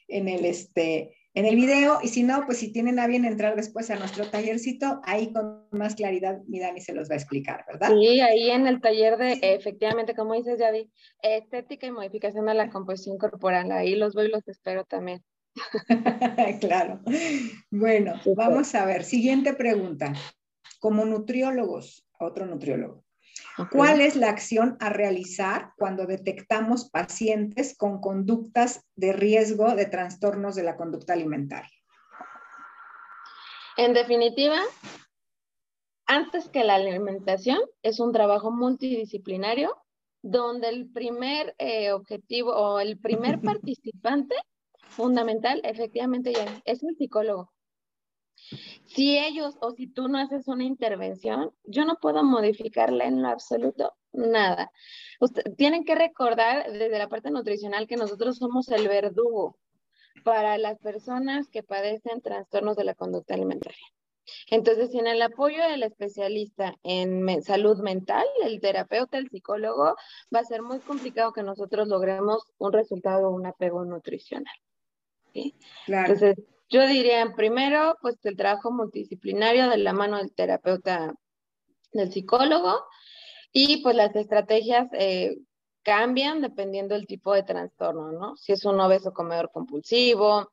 [0.08, 3.56] en el, este, en el video y si no, pues si tienen a bien entrar
[3.56, 7.64] después a nuestro tallercito, ahí con más claridad mi Dani se los va a explicar,
[7.66, 7.88] ¿verdad?
[7.88, 10.90] Sí, ahí en el taller de, efectivamente, como dices Yadi,
[11.22, 15.22] estética y modificación de la composición corporal, ahí los voy y los espero también.
[16.60, 17.00] claro.
[17.70, 20.12] Bueno, vamos a ver, siguiente pregunta.
[20.80, 23.04] Como nutriólogos, otro nutriólogo,
[23.70, 30.54] ¿Cuál es la acción a realizar cuando detectamos pacientes con conductas de riesgo de trastornos
[30.54, 31.70] de la conducta alimentaria?
[33.76, 34.58] En definitiva,
[36.06, 39.76] antes que la alimentación, es un trabajo multidisciplinario
[40.22, 44.34] donde el primer eh, objetivo o el primer participante
[44.88, 46.32] fundamental efectivamente
[46.64, 47.52] es el psicólogo.
[48.84, 53.28] Si ellos o si tú no haces una intervención, yo no puedo modificarle en lo
[53.28, 54.70] absoluto nada.
[55.56, 59.56] tienen que recordar desde la parte nutricional que nosotros somos el verdugo
[60.24, 63.86] para las personas que padecen trastornos de la conducta alimentaria.
[64.50, 69.96] Entonces, sin el apoyo del especialista en salud mental, el terapeuta, el psicólogo,
[70.34, 74.54] va a ser muy complicado que nosotros logremos un resultado o un apego nutricional.
[75.86, 76.12] Claro.
[76.12, 76.36] Entonces,
[76.72, 81.14] yo diría, primero, pues el trabajo multidisciplinario de la mano del terapeuta,
[81.92, 82.84] del psicólogo,
[83.52, 85.36] y pues las estrategias eh,
[85.82, 88.36] cambian dependiendo del tipo de trastorno, ¿no?
[88.36, 90.50] Si es un obeso comedor compulsivo,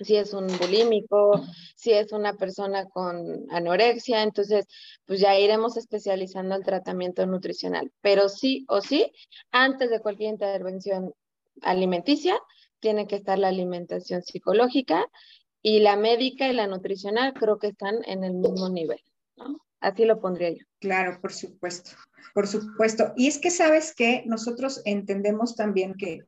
[0.00, 1.40] si es un bulímico,
[1.76, 4.66] si es una persona con anorexia, entonces
[5.06, 7.92] pues ya iremos especializando el tratamiento nutricional.
[8.00, 9.12] Pero sí o sí,
[9.52, 11.14] antes de cualquier intervención
[11.60, 12.36] alimenticia,
[12.80, 15.06] tiene que estar la alimentación psicológica
[15.62, 19.00] y la médica y la nutricional creo que están en el mismo nivel,
[19.36, 19.58] ¿no?
[19.80, 20.64] Así lo pondría yo.
[20.80, 21.92] Claro, por supuesto,
[22.34, 23.12] por supuesto.
[23.16, 26.20] Y es que sabes que nosotros entendemos también que,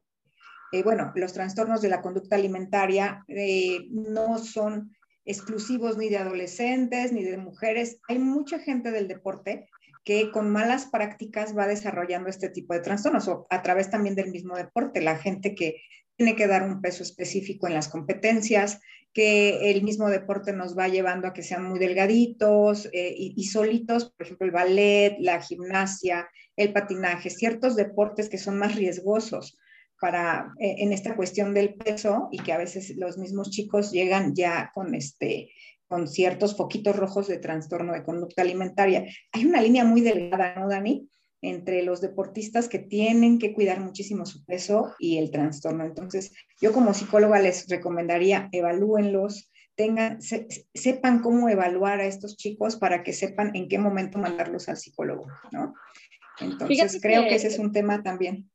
[0.72, 7.12] eh, bueno, los trastornos de la conducta alimentaria eh, no son exclusivos ni de adolescentes
[7.12, 7.98] ni de mujeres.
[8.08, 9.68] Hay mucha gente del deporte
[10.04, 14.30] que con malas prácticas va desarrollando este tipo de trastornos o a través también del
[14.30, 15.00] mismo deporte.
[15.00, 15.80] La gente que
[16.16, 18.80] tiene que dar un peso específico en las competencias,
[19.14, 24.10] que el mismo deporte nos va llevando a que sean muy delgaditos eh, y, solitos,
[24.10, 29.56] por ejemplo, el ballet, la gimnasia, el patinaje, ciertos deportes que son más riesgosos
[30.00, 34.34] para eh, en esta cuestión del peso y que a veces los mismos chicos llegan
[34.34, 35.50] ya con este
[35.86, 39.04] con ciertos foquitos rojos de trastorno de conducta alimentaria.
[39.30, 41.08] Hay una línea muy delgada, ¿no, Dani?
[41.44, 45.84] Entre los deportistas que tienen que cuidar muchísimo su peso y el trastorno.
[45.84, 53.02] Entonces, yo como psicóloga les recomendaría evalúenlos, tengan, sepan cómo evaluar a estos chicos para
[53.02, 55.74] que sepan en qué momento mandarlos al psicólogo, ¿no?
[56.40, 58.50] Entonces, creo que, ese es un tema también.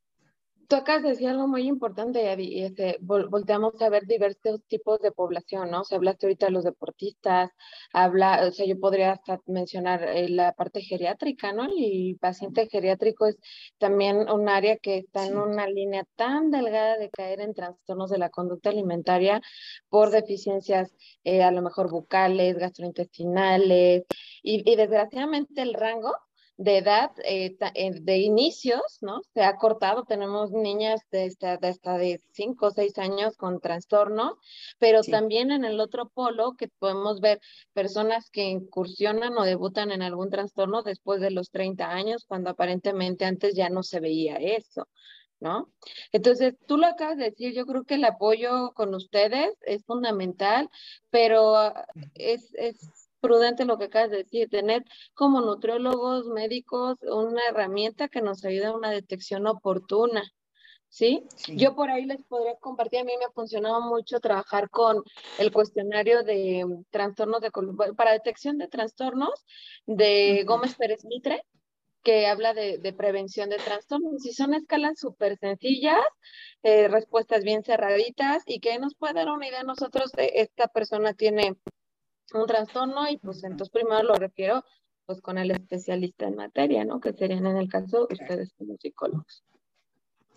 [0.69, 5.11] Tú acabas de decir algo muy importante, y este, volteamos a ver diversos tipos de
[5.11, 5.81] población, ¿no?
[5.81, 7.49] O sea, hablaste ahorita de los deportistas,
[7.91, 11.65] habla, o sea, yo podría hasta mencionar eh, la parte geriátrica, ¿no?
[11.65, 13.39] El paciente geriátrico es
[13.79, 18.19] también un área que está en una línea tan delgada de caer en trastornos de
[18.19, 19.41] la conducta alimentaria
[19.89, 24.03] por deficiencias eh, a lo mejor bucales, gastrointestinales,
[24.43, 26.15] y, y desgraciadamente el rango
[26.59, 29.21] de edad, eh, eh, de inicios, ¿no?
[29.33, 34.33] Se ha cortado, tenemos niñas de hasta de, de 5 o 6 años con trastornos,
[34.77, 37.39] pero también en el otro polo que podemos ver
[37.71, 43.23] personas que incursionan o debutan en algún trastorno después de los 30 años, cuando aparentemente
[43.23, 44.89] antes ya no se veía eso.
[45.39, 45.71] ¿no?
[46.11, 50.69] Entonces, tú lo acabas de decir, yo creo que el apoyo con ustedes es fundamental,
[51.09, 57.41] pero ah, es, es prudente lo que acabas de decir, tener como nutriólogos, médicos, una
[57.47, 60.23] herramienta que nos ayude a una detección oportuna.
[60.91, 61.23] ¿Sí?
[61.49, 65.03] Yo por ahí les podría compartir, a mí me ha funcionado mucho trabajar con
[65.37, 67.51] el cuestionario de trastornos de
[67.95, 69.45] para detección de trastornos
[69.85, 71.43] de Gómez Pérez Mitre,
[72.03, 75.99] que habla de, prevención de trastornos y son escalas súper sencillas,
[76.63, 81.13] eh, respuestas bien cerraditas y que nos puede dar una idea nosotros de esta persona
[81.13, 81.55] tiene
[82.33, 84.63] un trastorno y pues entonces primero lo refiero
[85.05, 86.99] pues con el especialista en materia, ¿no?
[86.99, 89.43] Que serían en el caso ustedes como psicólogos.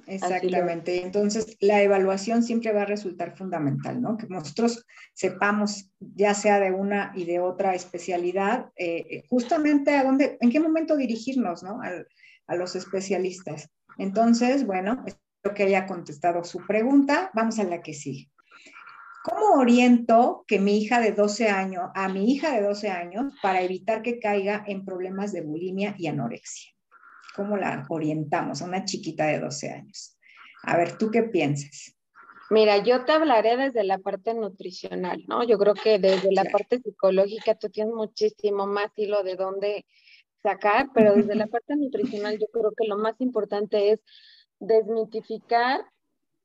[0.07, 1.03] Exactamente.
[1.03, 4.17] Entonces, la evaluación siempre va a resultar fundamental, ¿no?
[4.17, 10.39] Que nosotros sepamos, ya sea de una y de otra especialidad, eh, justamente a dónde,
[10.41, 11.81] en qué momento dirigirnos, ¿no?
[12.47, 13.71] a los especialistas.
[13.99, 17.31] Entonces, bueno, espero que haya contestado su pregunta.
[17.35, 18.31] Vamos a la que sigue.
[19.25, 23.63] ¿Cómo oriento que mi hija de 12 años, a mi hija de 12 años, para
[23.63, 26.73] evitar que caiga en problemas de bulimia y anorexia?
[27.37, 30.19] ¿Cómo la orientamos a una chiquita de 12 años?
[30.65, 31.97] A ver, ¿tú qué piensas?
[32.51, 35.45] Mira, yo te hablaré desde la parte nutricional, ¿no?
[35.45, 39.87] Yo creo que desde la parte psicológica tú tienes muchísimo más hilo de dónde
[40.43, 44.01] sacar, pero desde la parte nutricional yo creo que lo más importante es
[44.59, 45.81] desmitificar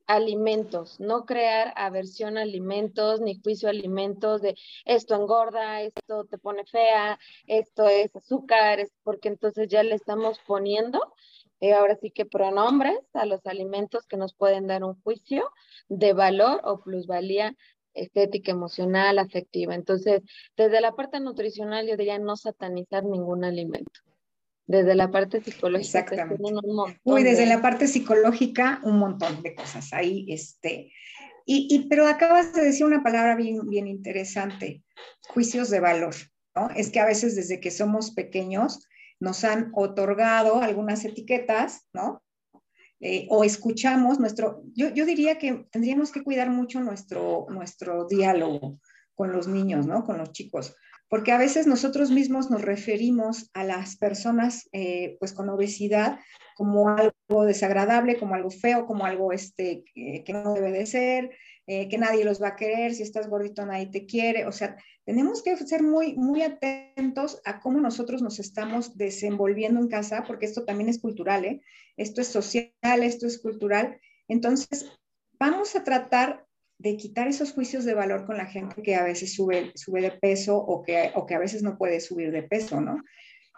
[0.08, 6.38] alimentos, no crear aversión a alimentos ni juicio a alimentos de esto engorda, esto te
[6.38, 11.14] pone fea, esto es azúcar, es porque entonces ya le estamos poniendo
[11.60, 15.52] eh, ahora sí que pronombres a los alimentos que nos pueden dar un juicio
[15.90, 17.56] de valor o plusvalía
[17.94, 19.74] estética, emocional, afectiva.
[19.74, 20.22] Entonces,
[20.56, 24.07] desde la parte nutricional yo diría no satanizar ningún alimento
[24.68, 26.00] desde la parte psicológica.
[26.00, 26.44] Exactamente.
[27.04, 30.92] Uy, desde la parte psicológica, un montón de cosas ahí, este.
[31.46, 34.84] Y, y, pero acabas de decir una palabra bien, bien interesante,
[35.30, 36.14] juicios de valor,
[36.54, 36.70] ¿no?
[36.76, 38.86] Es que a veces desde que somos pequeños
[39.20, 42.22] nos han otorgado algunas etiquetas, ¿no?
[43.00, 48.80] Eh, o escuchamos nuestro, yo, yo diría que tendríamos que cuidar mucho nuestro, nuestro diálogo
[49.16, 50.04] con los niños, ¿no?
[50.04, 50.76] Con los chicos,
[51.10, 56.20] porque a veces nosotros mismos nos referimos a las personas eh, pues con obesidad
[56.56, 61.30] como algo desagradable, como algo feo, como algo este, que, no debe de ser,
[61.68, 64.76] eh, que nadie los va a querer, si estás gordito nadie te quiere, o sea,
[65.06, 70.48] tenemos que ser muy, muy atentos a cómo nosotros nos estamos desenvolviendo en casa, porque
[70.48, 71.62] esto también es cultural, ¿eh?
[71.96, 72.72] esto es social,
[73.04, 74.92] esto es cultural, entonces
[75.40, 76.47] vamos a tratar
[76.80, 80.12] de quitar esos juicios de valor con la gente que a veces sube, sube de
[80.12, 83.04] peso o que, o que a veces no puede subir de peso, ¿no?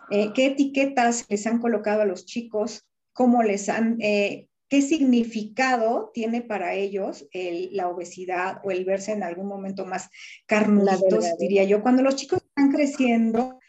[0.10, 2.88] Eh, ¿Qué etiquetas les han colocado a los chicos?
[3.14, 9.24] ¿Cómo les han, eh, qué significado tiene para ellos la obesidad o el verse en
[9.24, 10.10] algún momento más
[10.46, 11.82] carnuditos, diría yo?
[11.82, 13.60] Cuando los chicos están creciendo,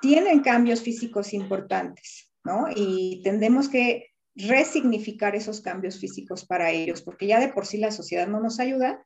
[0.00, 2.66] tienen cambios físicos importantes, ¿no?
[2.74, 4.09] Y tendemos que
[4.48, 8.60] resignificar esos cambios físicos para ellos, porque ya de por sí la sociedad no nos
[8.60, 9.04] ayuda,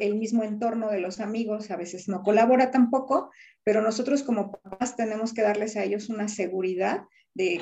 [0.00, 3.30] el mismo entorno de los amigos a veces no colabora tampoco,
[3.64, 7.02] pero nosotros como papás tenemos que darles a ellos una seguridad
[7.34, 7.60] de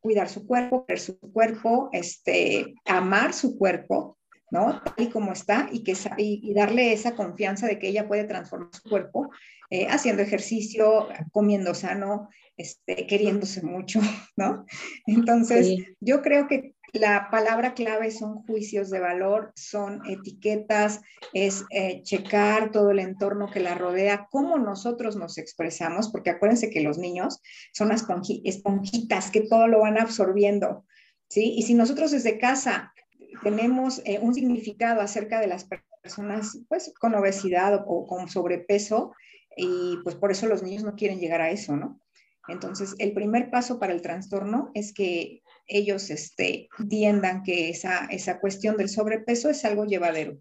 [0.00, 4.18] cuidar su cuerpo, ver su cuerpo, este, amar su cuerpo,
[4.54, 4.80] ¿no?
[4.80, 8.70] Tal y como está y, que, y, darle esa confianza de que ella puede transformar
[8.72, 9.30] su cuerpo
[9.68, 14.00] eh, haciendo ejercicio, comiendo sano, este, queriéndose mucho,
[14.36, 14.64] ¿no?
[15.06, 21.00] Entonces, yo creo que la palabra clave son juicios de valor, son etiquetas,
[21.32, 26.70] es eh, checar todo el entorno que la rodea, cómo nosotros nos expresamos, porque acuérdense
[26.70, 30.84] que los niños son esponjitas que todo lo van absorbiendo,
[31.28, 31.54] ¿sí?
[31.56, 32.93] Y si nosotros desde casa
[33.42, 35.66] tenemos eh, un significado acerca de las
[36.02, 39.12] personas pues, con obesidad o con sobrepeso,
[39.56, 42.00] y pues por eso los niños no quieren llegar a eso, ¿no?
[42.48, 48.38] Entonces, el primer paso para el trastorno es que ellos este, entiendan que esa, esa
[48.38, 50.38] cuestión del sobrepeso es algo llevadero.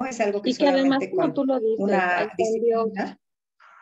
[0.00, 0.06] ¿no?
[0.06, 3.20] Es algo que, y que además, como tú lo dices, una disciplina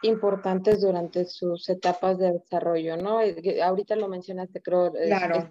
[0.02, 3.20] importantes durante sus etapas de desarrollo, ¿no?
[3.62, 5.50] Ahorita lo mencionaste, creo, claro.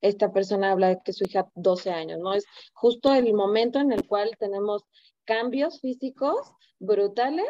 [0.00, 2.34] esta, persona habla de que su hija 12 años, ¿no?
[2.34, 2.44] Es
[2.74, 4.84] justo el momento en el cual tenemos
[5.24, 7.46] cambios físicos brutales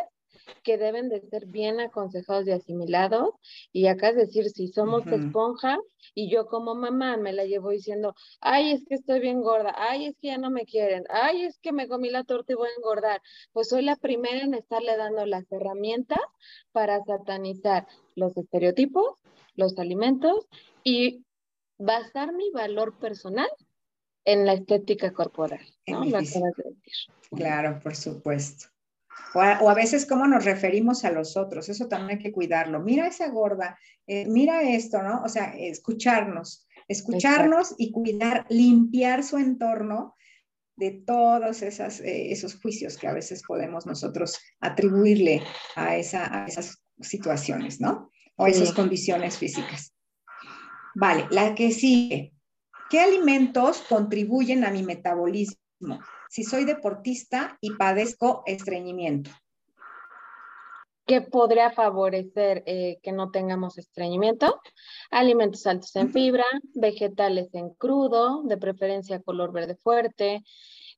[0.62, 3.30] que deben de ser bien aconsejados y asimilados.
[3.72, 5.78] Y acá es decir, si somos esponja
[6.14, 10.06] y yo como mamá me la llevo diciendo, ay, es que estoy bien gorda, ay,
[10.06, 12.68] es que ya no me quieren, ay, es que me comí la torta y voy
[12.68, 13.20] a engordar,
[13.52, 16.20] pues soy la primera en estarle dando las herramientas
[16.72, 19.18] para satanizar los estereotipos,
[19.54, 20.46] los alimentos
[20.84, 21.24] y
[21.78, 23.48] basar mi valor personal
[24.24, 25.60] en la estética corporal.
[25.86, 26.02] ¿no?
[27.30, 28.66] Claro, por supuesto.
[29.34, 32.80] O a, veces cómo nos referimos a los otros, eso también hay que cuidarlo.
[32.80, 35.22] Mira esa gorda, eh, mira esto, ¿no?
[35.22, 40.14] O sea, escucharnos, escucharnos y cuidar, limpiar su entorno
[40.76, 45.42] de todos esas, eh, esos juicios que a veces podemos nosotros atribuirle
[45.74, 48.10] a, esa, esas situaciones, ¿no?
[48.36, 49.94] O esas condiciones físicas.
[50.94, 52.32] Vale, la que sigue.
[52.88, 56.00] ¿Qué alimentos contribuyen a mi metabolismo?
[56.28, 59.30] Si soy deportista y padezco estreñimiento?
[61.06, 64.60] ¿Qué podría favorecer eh, que no tengamos estreñimiento?
[65.12, 70.42] Alimentos altos en fibra, vegetales en crudo, de preferencia color verde fuerte.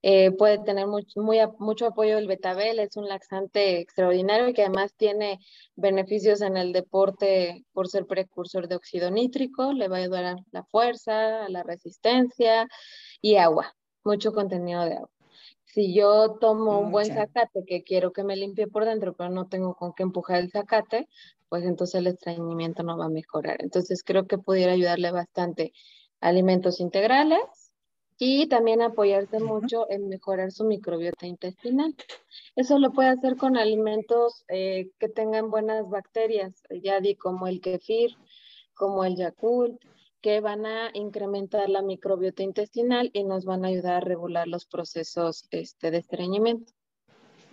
[0.00, 1.20] Eh, puede tener mucho,
[1.58, 5.40] mucho apoyo el betabel, es un laxante extraordinario y que además tiene
[5.76, 10.36] beneficios en el deporte por ser precursor de óxido nítrico, le va a ayudar a
[10.52, 12.66] la fuerza, a la resistencia
[13.20, 15.17] y agua, mucho contenido de agua.
[15.78, 19.46] Si yo tomo un buen zacate que quiero que me limpie por dentro, pero no
[19.46, 21.08] tengo con qué empujar el zacate,
[21.48, 23.58] pues entonces el estreñimiento no va a mejorar.
[23.62, 25.72] Entonces creo que pudiera ayudarle bastante
[26.20, 27.38] alimentos integrales
[28.18, 31.94] y también apoyarse mucho en mejorar su microbiota intestinal.
[32.56, 37.60] Eso lo puede hacer con alimentos eh, que tengan buenas bacterias, ya di como el
[37.60, 38.16] kefir,
[38.74, 39.80] como el Yakult,
[40.20, 44.66] que van a incrementar la microbiota intestinal y nos van a ayudar a regular los
[44.66, 46.72] procesos este, de estreñimiento.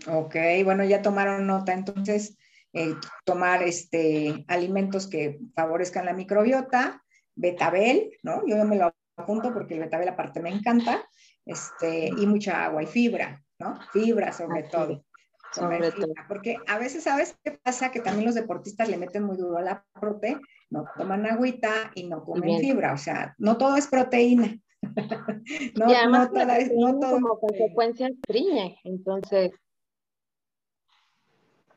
[0.08, 2.38] Ok, bueno, ya tomaron nota, entonces,
[2.74, 7.04] eh, tomar este, alimentos que favorezcan la microbiota,
[7.36, 8.46] betabel, ¿no?
[8.46, 11.08] Yo me lo apunto porque el betabel aparte me encanta,
[11.46, 13.80] este, y mucha agua y fibra, ¿no?
[13.94, 15.06] Fibra sobre todo.
[15.54, 16.14] Sobre todo.
[16.28, 17.92] Porque a veces, ¿sabes qué pasa?
[17.92, 20.38] Que también los deportistas le meten muy duro a la prote,
[20.70, 24.60] no toman agüita y no comen fibra, o sea, no todo es proteína.
[25.76, 26.30] no, y además
[26.76, 29.52] no, todo como consecuencia triñe, entonces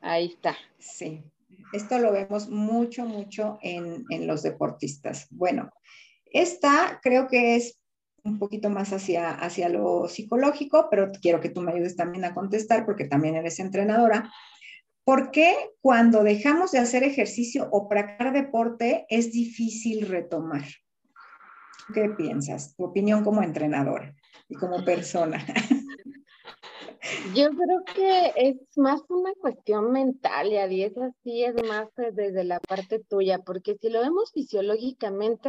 [0.01, 0.57] ahí está.
[0.79, 1.22] Sí,
[1.72, 5.27] esto lo vemos mucho, mucho en, en los deportistas.
[5.31, 5.70] Bueno,
[6.27, 7.79] esta creo que es
[8.24, 12.35] un poquito más hacia, hacia lo psicológico, pero quiero que tú me ayudes también a
[12.35, 14.31] contestar porque también eres entrenadora.
[15.09, 20.66] ¿Por qué cuando dejamos de hacer ejercicio o practicar deporte es difícil retomar?
[21.94, 22.77] ¿Qué piensas?
[22.77, 24.14] Tu opinión como entrenadora
[24.51, 25.42] y como persona.
[27.35, 32.61] Yo creo que es más una cuestión mental, y es así, es más desde la
[32.61, 35.49] parte tuya, porque si lo vemos fisiológicamente,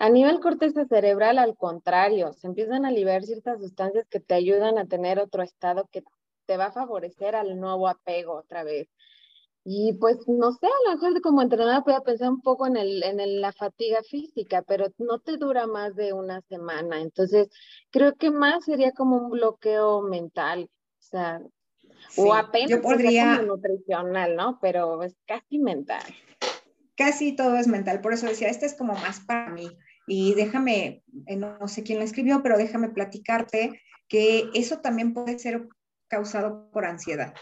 [0.00, 4.78] a nivel corteza cerebral, al contrario, se empiezan a liberar ciertas sustancias que te ayudan
[4.78, 6.02] a tener otro estado que
[6.46, 8.88] te va a favorecer al nuevo apego otra vez.
[9.66, 13.02] Y pues no sé, a lo mejor como entrenador puedo pensar un poco en, el,
[13.02, 17.00] en la fatiga física, pero no te dura más de una semana.
[17.00, 17.48] Entonces,
[17.90, 21.40] creo que más sería como un bloqueo mental, o sea,
[22.16, 23.38] o apenas yo podría...
[23.38, 24.58] como nutricional, ¿no?
[24.60, 26.02] Pero es casi mental
[26.96, 28.00] casi todo es mental.
[28.00, 29.68] Por eso decía, este es como más para mí.
[30.06, 35.38] Y déjame, eh, no sé quién lo escribió, pero déjame platicarte que eso también puede
[35.38, 35.66] ser
[36.14, 37.34] causado por ansiedad.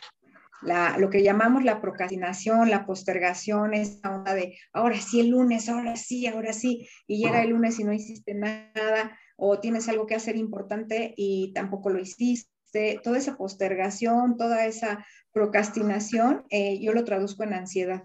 [0.62, 5.68] La, lo que llamamos la procrastinación, la postergación, esa onda de ahora sí el lunes,
[5.68, 10.06] ahora sí, ahora sí, y llega el lunes y no hiciste nada, o tienes algo
[10.06, 16.92] que hacer importante y tampoco lo hiciste, toda esa postergación, toda esa procrastinación, eh, yo
[16.92, 18.04] lo traduzco en ansiedad.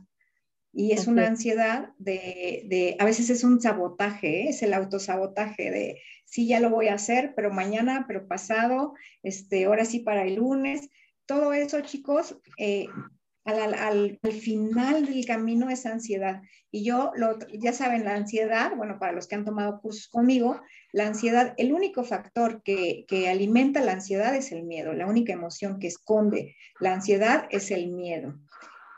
[0.80, 4.50] Y es una ansiedad de, a veces es un sabotaje, ¿eh?
[4.50, 9.66] es el autosabotaje de, sí, ya lo voy a hacer, pero mañana, pero pasado, este,
[9.66, 10.92] ahora sí para el lunes.
[11.26, 12.86] Todo eso, chicos, eh,
[13.44, 16.44] al, final del camino es ansiedad.
[16.70, 20.62] Y yo, lo, ya saben, la ansiedad, bueno, para los que han tomado cursos conmigo,
[20.92, 25.34] la ansiedad, el único factor que, que alimenta la ansiedad es el miedo, la única
[25.34, 28.36] emoción que esconde la ansiedad es el miedo.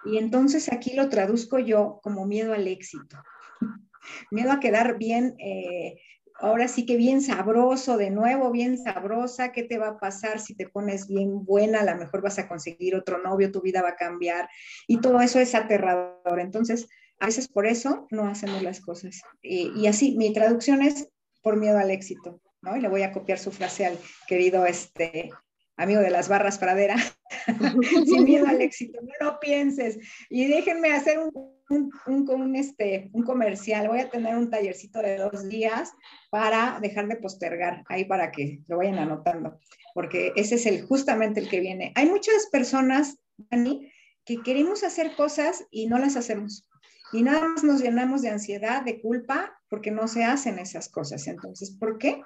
[0.05, 3.17] Y entonces aquí lo traduzco yo como miedo al éxito.
[4.31, 5.95] miedo a quedar bien, eh,
[6.35, 10.55] ahora sí que bien sabroso, de nuevo, bien sabrosa, ¿qué te va a pasar si
[10.55, 11.81] te pones bien buena?
[11.81, 14.49] A lo mejor vas a conseguir otro novio, tu vida va a cambiar
[14.87, 16.39] y todo eso es aterrador.
[16.39, 16.87] Entonces,
[17.19, 19.21] a veces por eso no hacemos las cosas.
[19.41, 21.09] Y, y así, mi traducción es
[21.41, 22.77] por miedo al éxito, ¿no?
[22.77, 23.97] Y le voy a copiar su frase al
[24.27, 25.29] querido este,
[25.79, 26.97] amigo de las barras pradera,
[28.05, 29.97] sin miedo al éxito, no lo pienses.
[30.29, 35.47] Y déjenme hacer un, un, este, un comercial, voy a tener un tallercito de dos
[35.47, 35.91] días
[36.29, 39.59] para dejar de postergar, ahí para que lo vayan anotando,
[39.93, 41.93] porque ese es el, justamente el que viene.
[41.95, 43.89] Hay muchas personas, Dani,
[44.25, 46.67] que queremos hacer cosas y no las hacemos.
[47.13, 51.25] Y nada más nos llenamos de ansiedad, de culpa, porque no se hacen esas cosas.
[51.25, 52.21] Entonces, ¿por qué?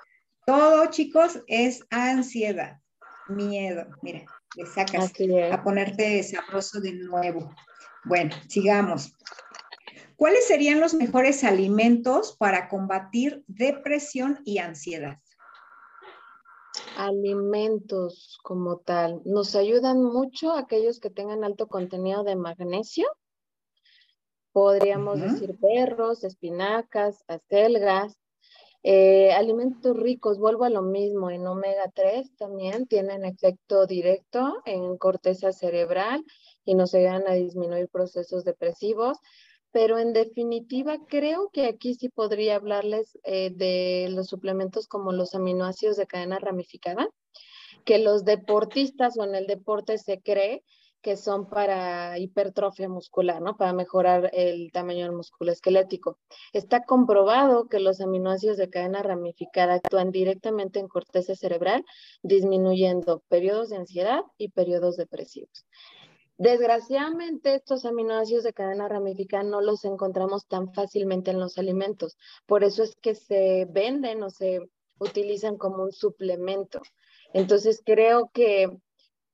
[0.46, 2.83] Todo, chicos, es ansiedad
[3.28, 3.86] miedo.
[4.02, 5.12] Mira, le sacas
[5.52, 7.54] a ponerte sabroso de nuevo.
[8.06, 9.14] Bueno, sigamos.
[10.16, 15.18] ¿Cuáles serían los mejores alimentos para combatir depresión y ansiedad?
[16.98, 19.22] Alimentos como tal.
[19.26, 23.08] Nos ayudan mucho aquellos que tengan alto contenido de magnesio.
[24.52, 28.16] Podríamos decir perros, espinacas, acelgas,
[28.84, 34.98] eh, alimentos ricos, vuelvo a lo mismo, en omega 3 también tienen efecto directo en
[34.98, 36.26] corteza cerebral
[36.66, 39.18] y nos ayudan a disminuir procesos depresivos.
[39.72, 45.34] Pero en definitiva, creo que aquí sí podría hablarles eh, de los suplementos como los
[45.34, 47.08] aminoácidos de cadena ramificada,
[47.86, 50.64] que los deportistas o en el deporte se cree
[51.04, 53.58] que son para hipertrofia muscular, ¿no?
[53.58, 56.18] Para mejorar el tamaño del músculo esquelético.
[56.54, 61.86] Está comprobado que los aminoácidos de cadena ramificada actúan directamente en corteza cerebral,
[62.24, 65.66] disminuyendo periodos de ansiedad y periodos depresivos.
[66.38, 72.18] Desgraciadamente, estos aminoácidos de cadena ramificada no los encontramos tan fácilmente en los alimentos.
[72.48, 74.62] Por eso es que se venden o se
[75.00, 76.82] utilizan como un suplemento.
[77.34, 78.70] Entonces, creo que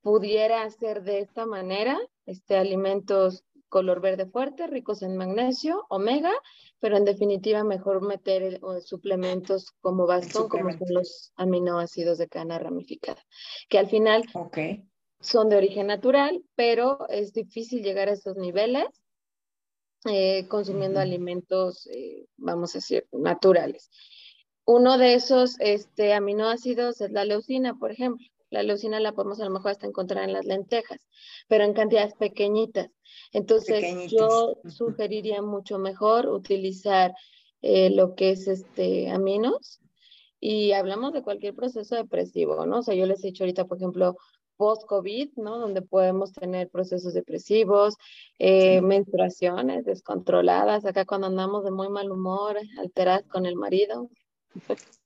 [0.01, 6.33] pudiera ser de esta manera, este, alimentos color verde fuerte, ricos en magnesio, omega,
[6.79, 13.23] pero en definitiva mejor meter suplementos como bastón, como son los aminoácidos de cadena ramificada,
[13.69, 14.23] que al final
[15.19, 18.87] son de origen natural, pero es difícil llegar a esos niveles
[20.05, 23.89] eh, consumiendo alimentos, eh, vamos a decir, naturales.
[24.65, 28.25] Uno de esos este, aminoácidos es la leucina, por ejemplo.
[28.49, 30.99] La leucina la podemos a lo mejor hasta encontrar en las lentejas,
[31.47, 32.89] pero en cantidades pequeñitas.
[33.31, 37.13] Entonces, yo sugeriría mucho mejor utilizar
[37.61, 39.81] eh, lo que es este aminos
[40.39, 42.79] y hablamos de cualquier proceso depresivo, ¿no?
[42.79, 44.15] O sea, yo les he dicho ahorita, por ejemplo,
[44.55, 45.57] post-COVID, ¿no?
[45.57, 47.95] Donde podemos tener procesos depresivos,
[48.39, 54.09] eh, menstruaciones descontroladas, acá cuando andamos de muy mal humor, alteradas con el marido.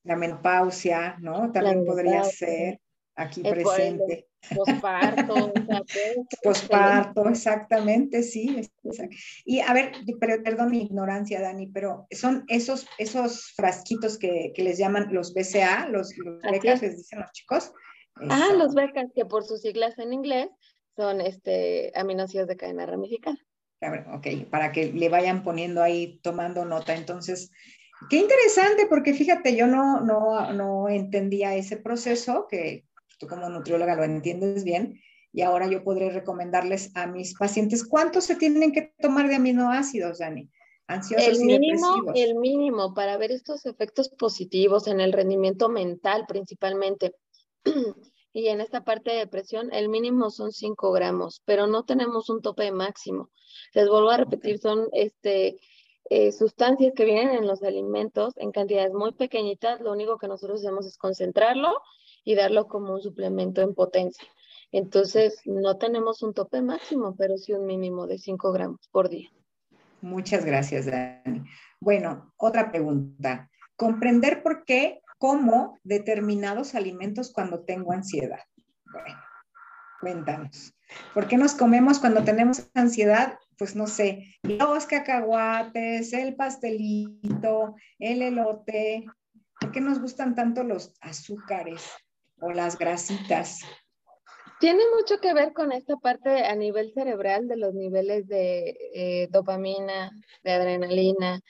[0.04, 1.52] La menopausia, ¿no?
[1.52, 2.80] También podría ser
[3.16, 4.28] aquí presente.
[4.56, 5.54] Posparto.
[6.44, 8.62] Posparto, exactamente, sí.
[9.46, 14.64] Y a ver, pero, perdón mi ignorancia, Dani, pero son esos, esos frasquitos que, que
[14.64, 17.72] les llaman los BCA, los, los becas, les dicen los chicos.
[18.30, 20.50] Ah, los becas, que por sus siglas en inglés
[20.96, 23.38] son este, aminoácidos de cadena ramificada.
[24.14, 26.96] Ok, para que le vayan poniendo ahí, tomando nota.
[26.96, 27.52] Entonces,
[28.10, 32.86] qué interesante, porque fíjate, yo no, no, no entendía ese proceso que,
[33.18, 35.00] tú como nutrióloga lo entiendes bien,
[35.34, 40.20] y ahora yo podré recomendarles a mis pacientes cuántos se tienen que tomar de aminoácidos,
[40.20, 40.50] Dani.
[40.86, 47.16] Ansiosos el mínimo, el mínimo para ver estos efectos positivos en el rendimiento mental principalmente.
[48.34, 52.42] y en esta parte de depresión, el mínimo son 5 gramos, pero no tenemos un
[52.42, 53.32] tope máximo.
[53.74, 55.58] Les vuelvo a repetir, son este,
[56.10, 59.82] eh, sustancias que vienen en los alimentos en cantidades muy pequeñitas.
[59.82, 61.72] Lo único que nosotros hacemos es concentrarlo
[62.24, 64.28] y darlo como un suplemento en potencia.
[64.72, 69.30] Entonces, no tenemos un tope máximo, pero sí un mínimo de 5 gramos por día.
[70.02, 71.44] Muchas gracias, Dani.
[71.80, 73.50] Bueno, otra pregunta.
[73.76, 78.42] Comprender por qué como determinados alimentos cuando tengo ansiedad.
[78.92, 79.18] Bueno,
[80.02, 80.74] cuéntanos.
[81.14, 83.38] ¿Por qué nos comemos cuando tenemos ansiedad?
[83.58, 89.06] Pues no sé, los cacahuates, el pastelito, el elote.
[89.60, 91.90] ¿Por qué nos gustan tanto los azúcares?
[92.44, 93.62] O las grasitas.
[94.60, 99.28] Tiene mucho que ver con esta parte a nivel cerebral de los niveles de eh,
[99.30, 100.12] dopamina,
[100.44, 101.42] de adrenalina,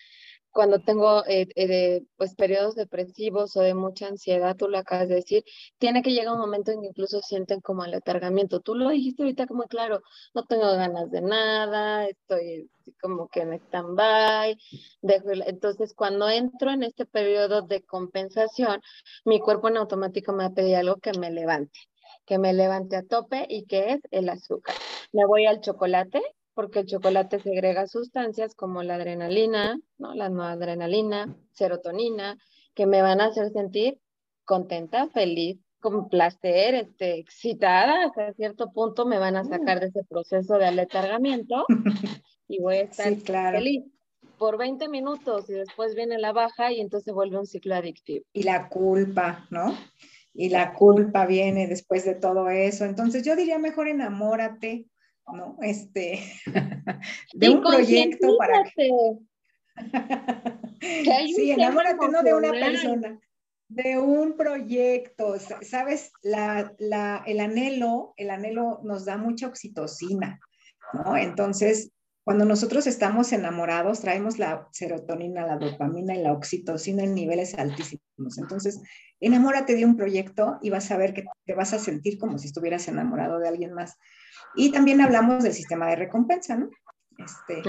[0.54, 5.16] cuando tengo eh, eh, pues periodos depresivos o de mucha ansiedad, tú lo acabas de
[5.16, 5.43] decir,
[5.80, 8.62] tiene que llegar un momento en que incluso sienten como aletargamiento.
[8.62, 10.01] Tú lo dijiste ahorita como claro,
[10.34, 12.70] no tengo ganas de nada, estoy
[13.01, 14.58] como que en stand-by.
[15.01, 18.82] Entonces, cuando entro en este periodo de compensación,
[19.26, 21.80] mi cuerpo en automático me va a algo que me levante,
[22.26, 24.76] que me levante a tope y que es el azúcar.
[25.12, 26.22] Me voy al chocolate,
[26.54, 30.14] porque el chocolate segrega sustancias como la adrenalina, ¿no?
[30.14, 32.38] la adrenalina, serotonina,
[32.74, 33.99] que me van a hacer sentir
[34.45, 40.04] contenta, feliz, con placer, este, excitada, hasta cierto punto me van a sacar de ese
[40.06, 41.66] proceso de aletargamiento
[42.47, 43.14] y voy a estar
[43.51, 43.84] feliz
[44.38, 48.26] por 20 minutos y después viene la baja y entonces vuelve un ciclo adictivo.
[48.34, 49.76] Y la culpa, ¿no?
[50.34, 52.86] Y la culpa viene después de todo eso.
[52.86, 54.88] Entonces yo diría mejor enamórate,
[55.32, 55.57] ¿no?
[55.61, 56.19] Este,
[57.34, 58.89] de un proyecto para que...
[61.36, 63.19] sí, enamórate no de una persona,
[63.69, 70.39] de un proyecto, sabes, la, la, el anhelo, el anhelo nos da mucha oxitocina,
[70.93, 71.17] ¿no?
[71.17, 71.91] Entonces,
[72.24, 78.38] cuando nosotros estamos enamorados, traemos la serotonina, la dopamina y la oxitocina en niveles altísimos.
[78.38, 78.80] Entonces,
[79.19, 82.47] enamórate de un proyecto y vas a ver que te vas a sentir como si
[82.47, 83.97] estuvieras enamorado de alguien más.
[84.56, 86.70] Y también hablamos del sistema de recompensa, ¿no?
[87.18, 87.62] Este,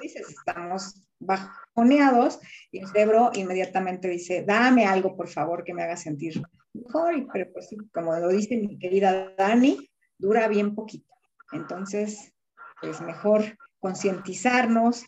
[0.00, 5.96] dices, estamos bajoneados y el cerebro inmediatamente dice, dame algo, por favor, que me haga
[5.96, 7.26] sentir mejor.
[7.32, 11.12] pero pues como lo dice mi querida Dani, dura bien poquito.
[11.52, 12.32] Entonces,
[12.80, 15.04] pues mejor concientizarnos,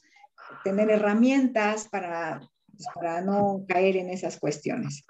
[0.62, 5.04] tener herramientas para, pues, para no caer en esas cuestiones.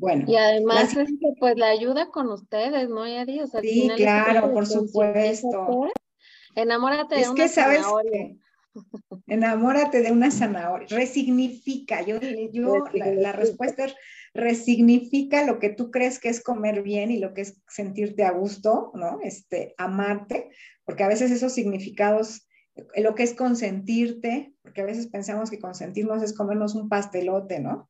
[0.00, 0.24] Bueno.
[0.26, 0.96] Y además
[1.38, 3.40] pues la ayuda con ustedes, ¿no, Yari?
[3.40, 5.90] O sea, sí, claro, por supuesto.
[6.54, 7.84] Enamórate de es que, sabes
[9.26, 12.18] enamórate de una zanahoria, resignifica, yo,
[12.52, 13.94] yo la, respuesta es
[14.32, 18.30] resignifica lo que tú crees que es comer bien y lo que es sentirte a
[18.30, 19.18] gusto, ¿no?
[19.22, 20.50] Este, amarte,
[20.84, 22.48] porque a veces esos significados,
[22.96, 27.89] lo que es consentirte, porque a veces pensamos que consentirnos es comernos un pastelote, ¿no?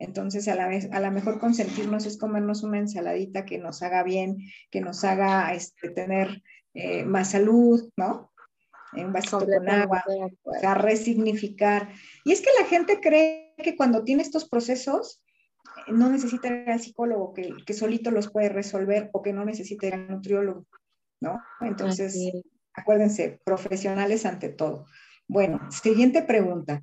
[0.00, 4.02] Entonces, a la, vez, a lo mejor consentirnos es comernos una ensaladita que nos haga
[4.02, 4.38] bien,
[4.70, 6.42] que nos haga este, tener
[6.72, 8.32] eh, más salud, ¿no?
[8.94, 10.02] Un vasito con agua,
[10.58, 11.90] sea, resignificar.
[12.24, 15.22] Y es que la gente cree que cuando tiene estos procesos,
[15.86, 19.44] eh, no necesita ir al psicólogo, que, que solito los puede resolver o que no
[19.44, 20.66] necesita ir al nutriólogo,
[21.20, 21.42] ¿no?
[21.60, 22.16] Entonces,
[22.72, 24.86] acuérdense, profesionales ante todo.
[25.28, 26.82] Bueno, siguiente pregunta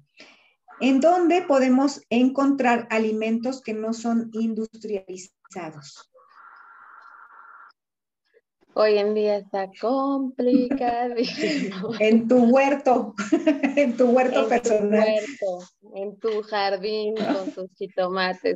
[0.79, 6.11] en dónde podemos encontrar alimentos que no son industrializados.
[8.79, 11.15] Hoy en día está complicado.
[11.99, 13.15] en tu huerto,
[13.75, 15.07] en tu huerto personal.
[15.95, 18.55] en tu jardín con tus jitomates.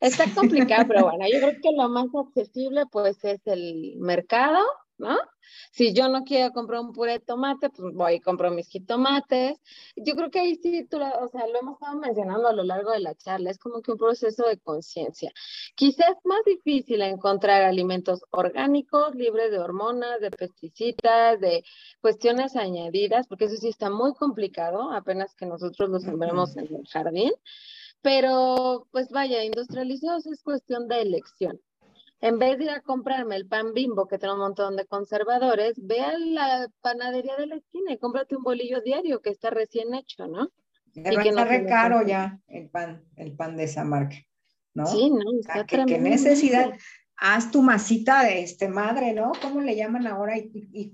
[0.00, 4.58] Está complicado, pero bueno, yo creo que lo más accesible pues es el mercado
[4.98, 5.16] ¿no?
[5.72, 9.58] Si yo no quiero comprar un puré de tomate, pues voy y compro mis jitomates.
[9.96, 12.90] Yo creo que ahí sí, tú, o sea, lo hemos estado mencionando a lo largo
[12.92, 15.32] de la charla, es como que un proceso de conciencia.
[15.74, 21.64] Quizás es más difícil encontrar alimentos orgánicos, libres de hormonas, de pesticidas, de
[22.00, 26.86] cuestiones añadidas, porque eso sí está muy complicado, apenas que nosotros los sembremos en el
[26.88, 27.32] jardín.
[28.02, 31.60] Pero, pues vaya, industrializados es cuestión de elección
[32.20, 35.74] en vez de ir a comprarme el pan bimbo que tiene un montón de conservadores,
[35.82, 39.94] ve a la panadería de la esquina y cómprate un bolillo diario que está recién
[39.94, 40.50] hecho, ¿no?
[40.94, 44.16] y que no re caro ya el pan, el pan de esa marca,
[44.74, 44.86] ¿no?
[44.86, 46.72] Sí, no, está ¿Qué necesidad?
[47.18, 49.32] Haz tu masita de este madre, ¿no?
[49.40, 50.36] ¿Cómo le llaman ahora?
[50.36, 50.92] Y, y,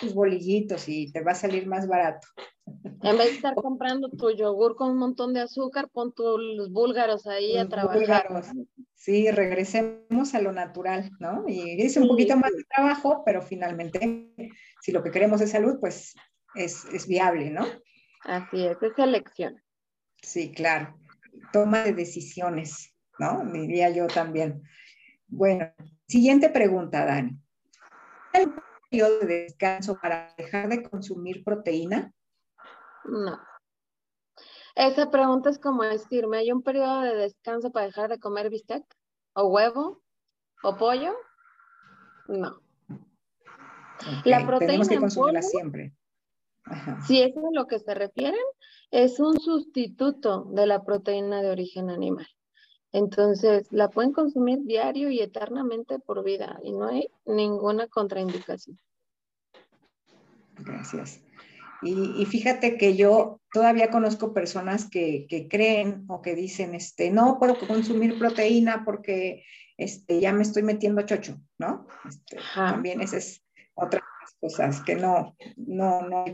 [0.00, 2.28] tus bolillitos y te va a salir más barato.
[3.02, 7.26] En vez de estar comprando tu yogur con un montón de azúcar, pon tus búlgaros
[7.26, 8.28] ahí a trabajar.
[8.94, 11.44] Sí, regresemos a lo natural, ¿no?
[11.46, 14.32] Y es un poquito más de trabajo, pero finalmente,
[14.80, 16.14] si lo que queremos es salud, pues
[16.54, 17.64] es, es viable, ¿no?
[18.24, 19.62] Así es, es elección.
[20.22, 20.98] Sí, claro.
[21.52, 23.44] Toma de decisiones, ¿no?
[23.52, 24.62] Diría yo también.
[25.28, 25.70] Bueno,
[26.06, 27.38] siguiente pregunta, Dani.
[28.32, 32.12] ¿Hay un periodo de descanso para dejar de consumir proteína?
[33.04, 33.38] No.
[34.74, 38.84] Esa pregunta es como decirme, ¿hay un periodo de descanso para dejar de comer bistec?
[39.34, 40.02] ¿O huevo?
[40.62, 41.14] ¿O pollo?
[42.28, 42.60] No.
[44.24, 45.94] la proteína tenemos que consumirla siempre.
[47.06, 48.40] Si eso es a lo que se refieren,
[48.90, 52.26] es un sustituto de la proteína de origen animal.
[52.92, 58.78] Entonces, la pueden consumir diario y eternamente por vida y no hay ninguna contraindicación.
[60.58, 61.20] Gracias.
[61.80, 67.56] Y, fíjate que yo todavía conozco personas que, creen o que dicen, este, no puedo
[67.56, 69.44] consumir proteína porque
[69.76, 71.86] este, ya me estoy metiendo chocho, ¿no?
[72.08, 74.02] Este, también esa es otra
[74.40, 76.24] cosas que no, no, no,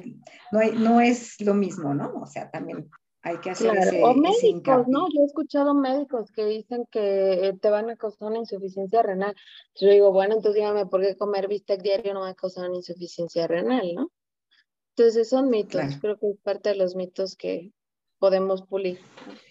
[0.53, 2.13] no, no es lo mismo, ¿no?
[2.15, 2.91] O sea, también
[3.25, 4.11] hay que hacer claro.
[4.11, 5.09] O médicos, ¿no?
[5.09, 9.35] Yo he escuchado médicos que dicen que te van a causar una insuficiencia renal.
[9.75, 12.77] Yo digo, bueno, entonces dígame por qué comer bistec diario no va a causar una
[12.77, 14.13] insuficiencia renal, ¿no?
[14.97, 17.73] Entonces son mitos, creo que es parte de los mitos que
[18.19, 19.01] podemos pulir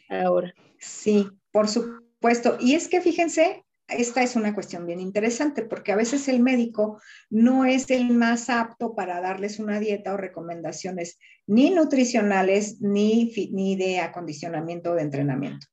[0.07, 0.53] ahora.
[0.77, 2.57] Sí, por supuesto.
[2.59, 7.01] Y es que fíjense, esta es una cuestión bien interesante porque a veces el médico
[7.29, 13.75] no es el más apto para darles una dieta o recomendaciones ni nutricionales ni, ni
[13.75, 15.67] de acondicionamiento o de entrenamiento.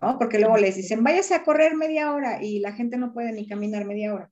[0.00, 0.18] ¿no?
[0.18, 3.46] Porque luego les dicen, váyase a correr media hora y la gente no puede ni
[3.46, 4.30] caminar media hora.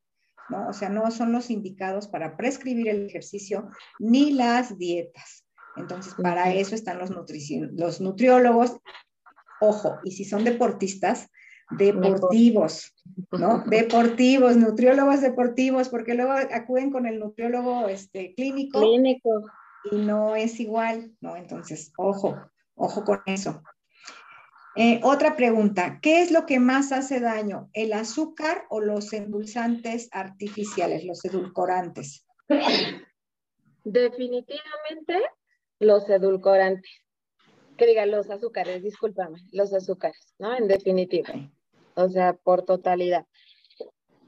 [0.49, 0.69] ¿no?
[0.69, 5.47] O sea, no son los indicados para prescribir el ejercicio ni las dietas.
[5.77, 8.77] Entonces, para eso están los, los nutriólogos.
[9.61, 11.31] Ojo, y si son deportistas,
[11.79, 12.95] deportivos,
[13.33, 13.65] ¿no?
[13.67, 18.81] Deportivos, nutriólogos deportivos, porque luego acuden con el nutriólogo este, clínico.
[18.81, 19.51] Clínico.
[19.91, 21.37] Y no es igual, ¿no?
[21.37, 22.37] Entonces, ojo,
[22.75, 23.63] ojo con eso.
[24.75, 30.09] Eh, otra pregunta, ¿qué es lo que más hace daño, el azúcar o los endulzantes
[30.13, 32.27] artificiales, los edulcorantes?
[33.85, 35.21] Definitivamente
[35.79, 36.91] los edulcorantes.
[37.77, 40.57] Que diga los azúcares, discúlpame, los azúcares, ¿no?
[40.57, 41.35] En definitiva.
[41.95, 43.27] O sea, por totalidad.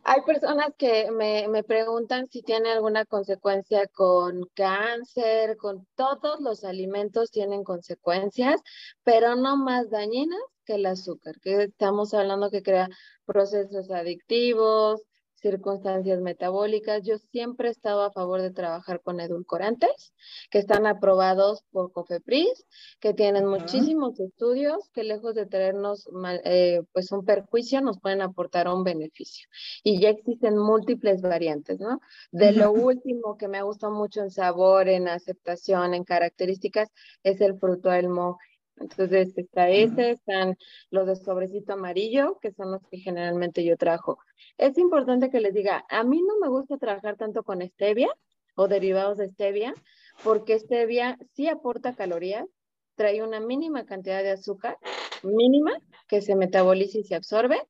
[0.07, 6.63] Hay personas que me, me, preguntan si tiene alguna consecuencia con cáncer, con todos los
[6.65, 8.61] alimentos tienen consecuencias,
[9.03, 12.89] pero no más dañinas que el azúcar, que estamos hablando que crea
[13.25, 15.01] procesos adictivos,
[15.45, 17.03] circunstancias metabólicas.
[17.05, 20.15] Yo siempre he estado a favor de trabajar con edulcorantes
[20.51, 22.65] que están aprobados por COFEPRIS,
[22.99, 26.09] que tienen muchísimos estudios que lejos de traernos
[26.45, 29.47] eh, pues un perjuicio nos pueden aportar un beneficio.
[29.83, 32.01] Y ya existen múltiples variantes, ¿no?
[32.33, 36.89] De lo último que me ha gustado mucho en sabor, en aceptación, en características,
[37.23, 38.39] es el fruto del mo
[38.77, 40.57] entonces está ese, están
[40.91, 44.19] los de sobrecito amarillo, que son los que generalmente yo trabajo.
[44.59, 48.09] Es importante que les diga, a mí no me gusta trabajar tanto con stevia
[48.57, 49.75] o derivados de stevia,
[50.23, 52.47] porque stevia sí aporta calorías,
[52.95, 54.79] trae una mínima cantidad de azúcar,
[55.23, 55.73] mínima,
[56.07, 57.61] que se metaboliza y se absorbe,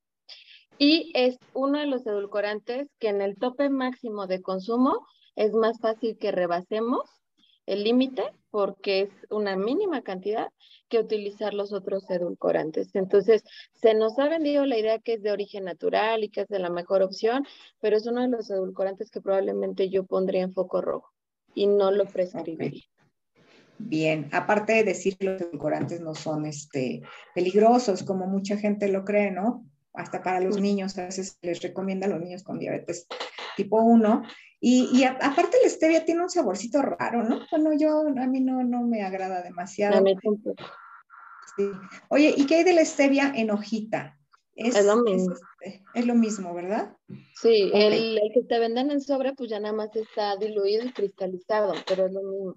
[0.78, 5.78] y es uno de los edulcorantes que en el tope máximo de consumo es más
[5.80, 7.09] fácil que rebasemos
[7.66, 10.48] el límite porque es una mínima cantidad
[10.88, 12.94] que utilizar los otros edulcorantes.
[12.94, 13.42] Entonces,
[13.72, 16.58] se nos ha vendido la idea que es de origen natural y que es de
[16.58, 17.44] la mejor opción,
[17.80, 21.10] pero es uno de los edulcorantes que probablemente yo pondría en foco rojo
[21.54, 22.84] y no lo prescribiría.
[23.78, 27.02] Bien, aparte de decir que los edulcorantes no son este,
[27.34, 29.66] peligrosos, como mucha gente lo cree, ¿no?
[29.92, 33.06] Hasta para los niños, a veces les recomienda a los niños con diabetes
[33.57, 34.22] tipo 1,
[34.66, 37.40] y, aparte la stevia tiene un saborcito raro, ¿no?
[37.50, 40.02] Bueno, yo, a mí no, no me agrada demasiado.
[41.57, 41.70] Sí.
[42.09, 44.18] Oye, ¿y qué hay de la stevia en hojita?
[44.57, 45.34] Es, lo mismo.
[45.61, 46.96] Este, es, lo mismo, ¿verdad?
[47.34, 51.74] Sí, el, que te venden en sobre, pues ya nada más está diluido y cristalizado,
[51.86, 52.55] pero es lo mismo.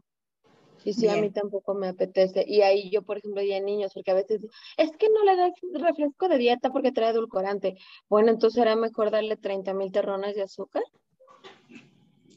[0.88, 2.46] Y sí, a mí tampoco me apetece.
[2.48, 4.42] Y ahí yo, por ejemplo, ya niños, porque a veces
[4.78, 7.78] es que no le das refresco de dieta porque trae edulcorante.
[8.08, 10.84] Bueno, entonces era mejor darle 30 mil terrones de azúcar.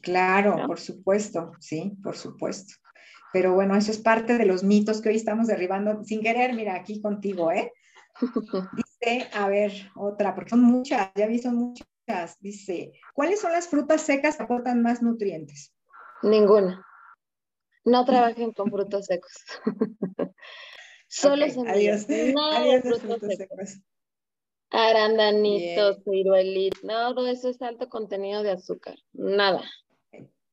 [0.01, 2.73] Claro, por supuesto, sí, por supuesto.
[3.31, 6.75] Pero bueno, eso es parte de los mitos que hoy estamos derribando sin querer, mira,
[6.75, 7.71] aquí contigo, ¿eh?
[8.75, 12.37] Dice, a ver, otra, porque son muchas, ya vi, son muchas.
[12.41, 15.73] Dice, ¿cuáles son las frutas secas que aportan más nutrientes?
[16.21, 16.85] Ninguna.
[17.83, 19.31] No trabajen con frutos secos.
[21.07, 23.81] Solo okay, adiós, adiós frutos, secos.
[24.69, 29.61] Arandanitos, ciruelitos, no, todo eso es alto contenido de azúcar, nada.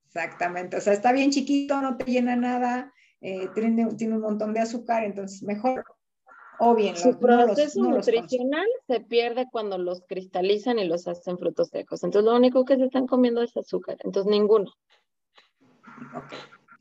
[0.06, 4.60] Exactamente, o sea, está bien chiquito, no te llena nada, eh, tiene, un montón de
[4.60, 5.84] azúcar, entonces mejor
[6.58, 12.02] o bien Su proceso nutricional se pierde cuando los cristalizan y los hacen frutos secos.
[12.02, 14.72] Entonces lo único que se están comiendo es azúcar, entonces ninguno.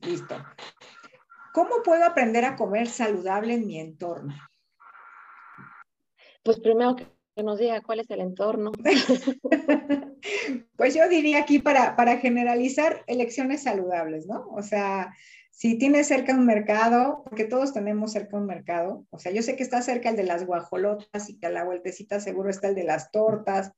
[0.08, 0.36] Listo.
[1.54, 4.36] ¿Cómo puedo aprender a comer saludable en mi entorno?
[6.44, 7.08] Pues primero que
[7.44, 8.72] nos diga cuál es el entorno.
[10.76, 14.48] pues yo diría aquí para, para generalizar elecciones saludables, ¿no?
[14.52, 15.14] O sea,
[15.52, 19.56] si tienes cerca un mercado, porque todos tenemos cerca un mercado, o sea, yo sé
[19.56, 22.76] que está cerca el de las guajolotas y que a la vueltecita seguro está el
[22.76, 23.74] de las tortas,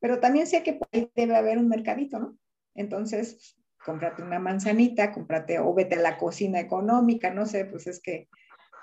[0.00, 2.36] pero también sé que por ahí debe haber un mercadito, ¿no?
[2.74, 8.00] Entonces, cómprate una manzanita, cómprate o vete a la cocina económica, no sé, pues es
[8.00, 8.28] que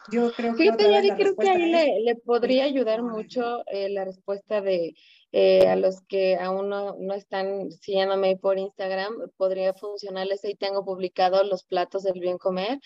[0.09, 0.63] yo creo que...
[0.63, 0.85] Fíjate,
[1.15, 4.95] creo que ahí le, le, podría ayudar mucho eh, la respuesta de
[5.39, 10.43] eh, a los que aún no, no, están siguiéndome por Instagram, podría funcionarles.
[10.43, 12.79] Ahí tengo publicado los platos del bien comer.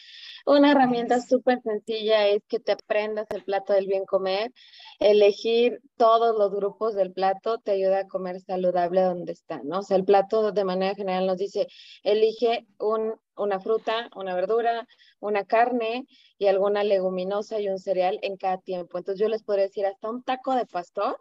[0.46, 4.52] Una herramienta súper sencilla es que te aprendas el plato del bien comer.
[5.00, 9.80] Elegir todos los grupos del plato te ayuda a comer saludable donde está, ¿no?
[9.80, 11.68] O sea, el plato de manera general nos dice,
[12.04, 14.86] elige un, una fruta, una verdura,
[15.22, 16.06] una carne
[16.38, 18.98] y alguna leguminosa y un cereal en cada tiempo.
[18.98, 21.18] Entonces yo les podría decir hasta un taco de pastor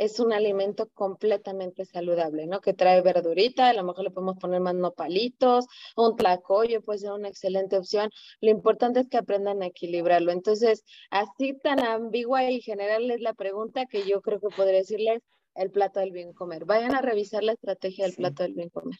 [0.00, 2.62] es un alimento completamente saludable, ¿no?
[2.62, 7.12] Que trae verdurita, a lo mejor le podemos poner más nopalitos, un tlacoyo puede ser
[7.12, 8.10] una excelente opción.
[8.40, 10.32] Lo importante es que aprendan a equilibrarlo.
[10.32, 15.20] Entonces, así tan ambigua y general es la pregunta que yo creo que podría decirles
[15.54, 16.64] el plato del bien comer.
[16.64, 18.98] Vayan a revisar la estrategia del plato del bien comer.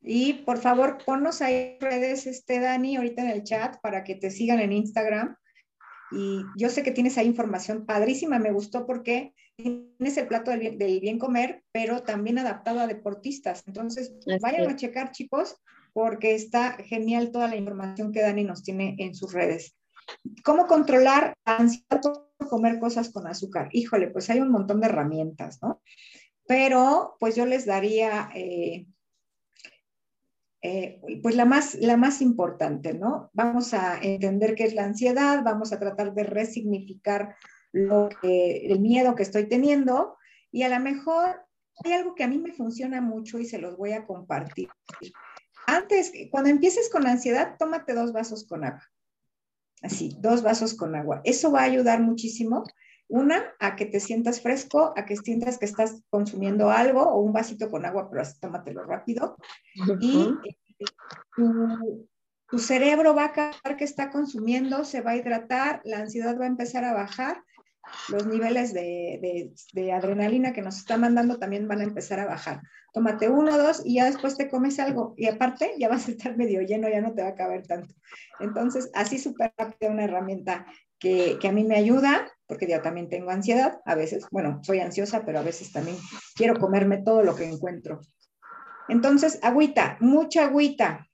[0.00, 4.30] Y por favor, ponnos ahí redes, este Dani, ahorita en el chat para que te
[4.30, 5.36] sigan en Instagram
[6.14, 10.76] y yo sé que tienes ahí información padrísima, me gustó porque tienes el plato del
[11.00, 13.62] bien, comer, pero también adaptado a deportistas.
[13.66, 15.56] Entonces, vayan a checar, chicos,
[15.92, 19.76] porque está genial toda la información que Dani nos tiene en sus redes.
[20.44, 23.68] ¿Cómo controlar la ansiedad por comer cosas con azúcar?
[23.72, 25.80] Híjole, pues hay un montón de herramientas, ¿no?
[26.46, 28.86] Pero, pues yo les daría eh,
[30.66, 33.28] eh, pues la más, la más importante, ¿no?
[33.34, 37.36] Vamos a entender qué es la ansiedad, vamos a tratar de resignificar
[37.70, 40.16] lo que, el miedo que estoy teniendo
[40.50, 41.42] y a lo mejor
[41.84, 44.70] hay algo que a mí me funciona mucho y se los voy a compartir.
[45.66, 48.88] Antes, cuando empieces con ansiedad, tómate dos vasos con agua.
[49.82, 51.20] Así, dos vasos con agua.
[51.24, 52.64] Eso va a ayudar muchísimo.
[53.08, 57.32] Una, a que te sientas fresco, a que sientas que estás consumiendo algo o un
[57.32, 59.36] vasito con agua, pero así tómatelo rápido.
[60.00, 60.30] Y
[61.36, 66.44] tu, cerebro va a acabar que está consumiendo, se va a hidratar, la ansiedad va
[66.44, 67.42] a empezar a bajar,
[68.08, 69.52] los niveles de,
[69.92, 72.62] adrenalina que nos está mandando también van a empezar a bajar.
[72.92, 75.14] Tómate uno, dos y ya después te comes algo.
[75.16, 77.94] Y aparte ya vas a estar medio lleno, ya no te va a caber tanto.
[78.40, 80.66] Entonces, así súper rápido una herramienta
[80.98, 84.80] que, que, a mí me ayuda, porque yo también tengo ansiedad, a veces, bueno, soy
[84.80, 85.96] ansiosa, pero a veces también
[86.34, 88.00] quiero comerme todo lo que encuentro.
[88.88, 91.08] Entonces, agüita, mucha agüita.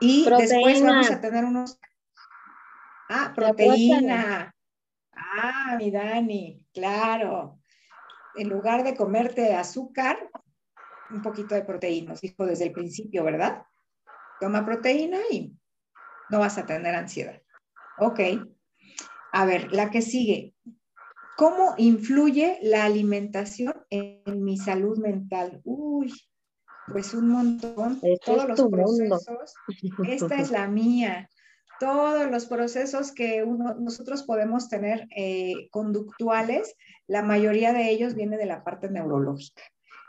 [0.00, 1.80] Y después vamos a tener unos...
[3.08, 4.54] Ah, proteína.
[5.14, 7.58] Ah, mi Dani, claro.
[8.36, 10.30] En lugar de comerte azúcar,
[11.10, 13.62] un poquito de proteína, nos dijo desde el principio, ¿verdad?
[14.38, 15.56] Toma proteína y
[16.30, 17.40] no vas a tener ansiedad.
[17.98, 18.20] Ok.
[19.32, 20.54] A ver, la que sigue.
[21.36, 25.60] ¿Cómo influye la alimentación en mi salud mental?
[25.64, 26.12] Uy,
[26.92, 29.54] pues un montón, todos los procesos,
[30.08, 31.28] esta es la mía,
[31.78, 33.44] todos los procesos que
[33.78, 36.74] nosotros podemos tener eh, conductuales,
[37.06, 39.62] la mayoría de ellos viene de la parte neurológica.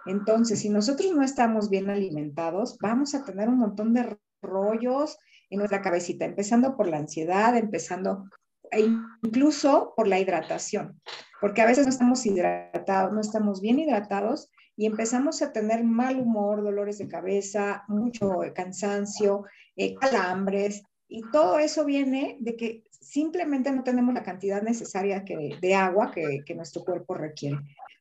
[0.05, 5.17] Entonces, si nosotros no estamos bien alimentados, vamos a tener un montón de rollos
[5.49, 8.26] en nuestra cabecita, empezando por la ansiedad, empezando
[8.72, 8.88] e
[9.24, 10.99] incluso por la hidratación,
[11.41, 16.20] porque a veces no estamos hidratados, no estamos bien hidratados y empezamos a tener mal
[16.20, 19.45] humor, dolores de cabeza, mucho cansancio,
[19.76, 25.24] eh, calambres, y todo eso viene de que simplemente no tenemos la cantidad necesaria
[25.61, 27.57] de agua que nuestro cuerpo requiere.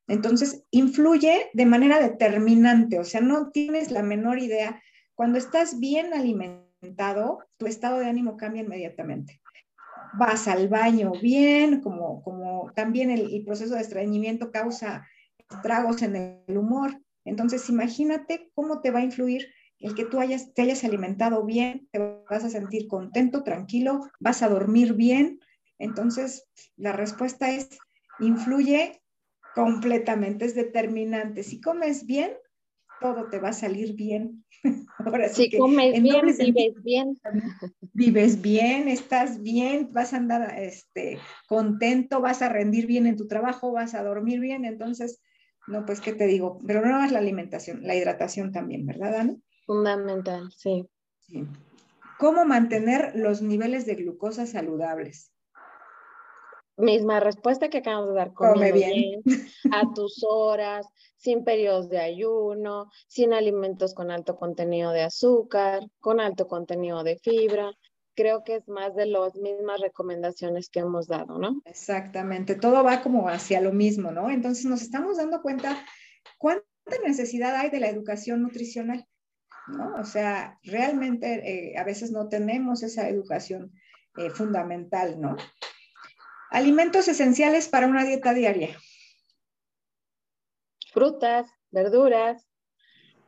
[0.09, 4.83] Entonces, influye de manera determinante, o sea, no tienes la menor idea.
[5.15, 9.41] Cuando estás bien alimentado, tu estado de ánimo cambia inmediatamente
[10.15, 15.07] vas al baño bien, como, como también el, proceso de estreñimiento causa
[15.63, 17.01] tragos en el humor.
[17.25, 19.49] Entonces, imagínate cómo te va a influir
[19.79, 24.43] el que tú hayas, te hayas alimentado bien, te vas a sentir contento, tranquilo, vas
[24.43, 25.41] a dormir bien.
[25.79, 27.69] Entonces, la respuesta es,
[28.19, 29.01] influye
[29.55, 31.43] completamente, es determinante.
[31.43, 32.33] Si comes bien,
[33.01, 34.45] todo te va a salir bien.
[34.99, 37.21] Ahora si comes bien, vives bien.
[37.93, 41.19] Vives bien, estás bien, vas a andar este,
[41.49, 44.65] contento, vas a rendir bien en tu trabajo, vas a dormir bien.
[44.65, 45.21] Entonces,
[45.67, 46.61] no, pues, ¿qué te digo?
[46.67, 49.37] Pero no es la alimentación, la hidratación también, ¿verdad, Ana?
[49.67, 50.89] Fundamental, sí.
[51.21, 51.45] sí.
[52.19, 55.33] ¿Cómo mantener los niveles de glucosa saludables?
[56.79, 58.33] Misma respuesta que acabamos de dar.
[58.33, 59.23] Come bien.
[59.73, 66.21] A tus horas, sin periodos de ayuno, sin alimentos con alto contenido de azúcar, con
[66.21, 67.73] alto contenido de fibra,
[68.15, 71.61] creo que es más de las mismas recomendaciones que hemos dado, ¿no?
[71.65, 74.31] Exactamente, todo va como hacia lo mismo, ¿no?
[74.31, 75.85] Entonces nos estamos dando cuenta
[76.37, 76.65] cuánta
[77.05, 79.07] necesidad hay de la educación nutricional.
[79.69, 79.95] ¿no?
[80.01, 83.73] O sea, realmente eh, a veces no tenemos esa educación
[84.17, 85.37] eh, fundamental, ¿no?
[86.51, 88.79] Alimentos esenciales para una dieta diaria.
[90.93, 92.49] Frutas, verduras,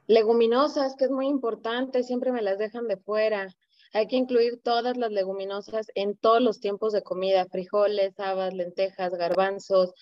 [0.07, 3.49] leguminosas, que es muy importante, siempre me las dejan de fuera.
[3.93, 9.13] Hay que incluir todas las leguminosas en todos los tiempos de comida, frijoles, habas, lentejas,
[9.13, 9.93] garbanzos.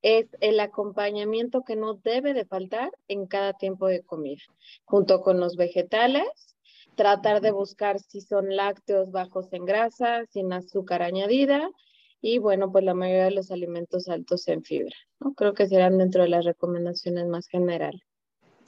[0.00, 4.42] Es el acompañamiento que no debe de faltar en cada tiempo de comida.
[4.84, 6.56] Junto con los vegetales,
[6.94, 11.68] tratar de buscar si son lácteos bajos en grasa, sin azúcar añadida
[12.20, 14.94] y bueno, pues la mayoría de los alimentos altos en fibra.
[15.20, 15.34] ¿no?
[15.34, 18.02] Creo que serán dentro de las recomendaciones más generales.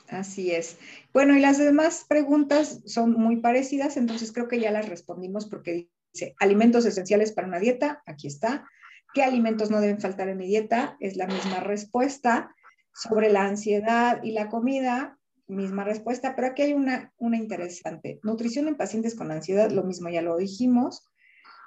[0.08, 0.78] Así es.
[1.12, 5.88] Bueno, y las demás preguntas son muy parecidas, entonces creo que ya las respondimos porque
[6.12, 8.66] dice, alimentos esenciales para una dieta, aquí está.
[9.14, 10.96] ¿Qué alimentos no deben faltar en mi dieta?
[11.00, 12.54] Es la misma respuesta.
[12.92, 18.20] Sobre la ansiedad y la comida, misma respuesta, pero aquí hay una, una interesante.
[18.22, 21.04] Nutrición en pacientes con ansiedad, lo mismo ya lo dijimos.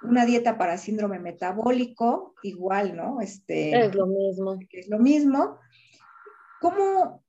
[0.04, 3.22] Una dieta para síndrome metabólico, igual, ¿no?
[3.22, 4.60] Este, es lo mismo.
[4.70, 5.60] Es lo mismo.
[6.60, 7.24] ¿Cómo,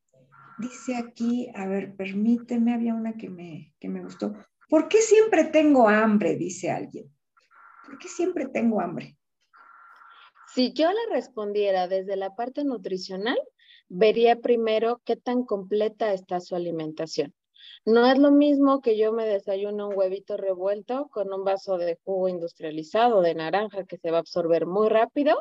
[0.59, 4.35] dice aquí, a ver, permíteme, había una que me, que me gustó.
[4.69, 6.37] ¿Por qué siempre tengo hambre?
[6.37, 7.13] Dice alguien.
[7.87, 9.17] ¿Por qué siempre tengo hambre?
[10.55, 13.39] Si yo le respondiera desde la parte nutricional,
[13.89, 17.35] vería primero qué tan completa está su alimentación.
[17.85, 21.99] No es lo mismo que yo me desayuno un huevito revuelto con un vaso de
[22.05, 25.37] jugo industrializado de naranja que se va a absorber muy rápido,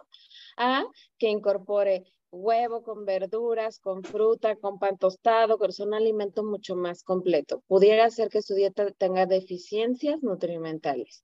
[0.58, 0.86] a
[1.18, 2.04] que incorpore
[2.34, 7.64] huevo con verduras, con fruta, con pan tostado, es un alimento mucho más completo.
[7.68, 11.24] Pudiera ser que su dieta tenga deficiencias nutrimentales.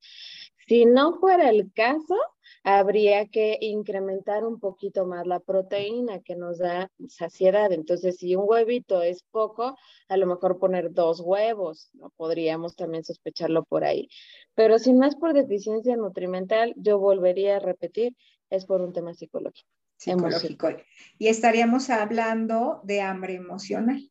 [0.68, 2.16] Si no fuera el caso,
[2.64, 7.72] habría que incrementar un poquito más la proteína que nos da saciedad.
[7.72, 9.78] Entonces, si un huevito es poco,
[10.08, 12.12] a lo mejor poner dos huevos, ¿no?
[12.18, 14.10] podríamos también sospecharlo por ahí.
[14.56, 18.16] Pero si no es por deficiencia nutrimental, yo volvería a repetir,
[18.50, 19.70] es por un tema psicológico
[20.00, 20.70] psicológico.
[21.18, 24.10] Y estaríamos hablando de hambre emocional,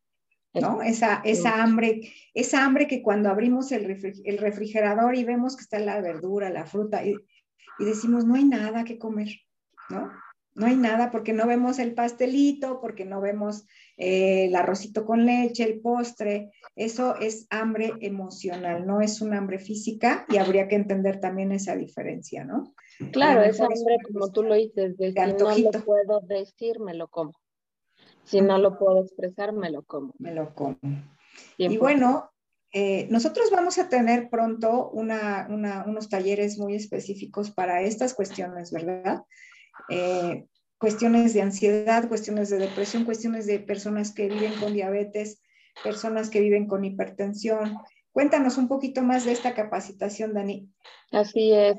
[0.53, 0.82] ¿no?
[0.82, 3.86] Esa, esa hambre, esa hambre que cuando abrimos el,
[4.39, 7.16] refrigerador y vemos que está la verdura, la fruta, y,
[7.79, 9.29] y decimos, no hay nada que comer,
[9.91, 10.11] ¿no?
[10.55, 13.64] No hay nada porque no vemos el pastelito, porque no vemos
[13.97, 16.51] eh, el arrocito con leche, el postre.
[16.75, 21.77] Eso es hambre emocional, no es un hambre física y habría que entender también esa
[21.77, 22.75] diferencia, ¿no?
[23.12, 27.07] Claro, es hambre, como tú lo dices, de, si no lo puedo decir, me lo
[27.07, 27.35] como.
[28.25, 30.12] Si no lo puedo expresar, me lo como.
[30.19, 30.79] Me lo como.
[31.57, 32.33] Y bueno,
[32.73, 39.23] eh, nosotros vamos a tener pronto unos talleres muy específicos para estas cuestiones, ¿verdad?
[39.89, 40.47] Eh,
[40.77, 45.41] cuestiones de ansiedad, cuestiones de depresión, cuestiones de personas que viven con diabetes,
[45.83, 47.79] personas que viven con hipertensión.
[48.12, 50.69] Cuéntanos un poquito más de esta capacitación, Dani.
[51.11, 51.77] Así es.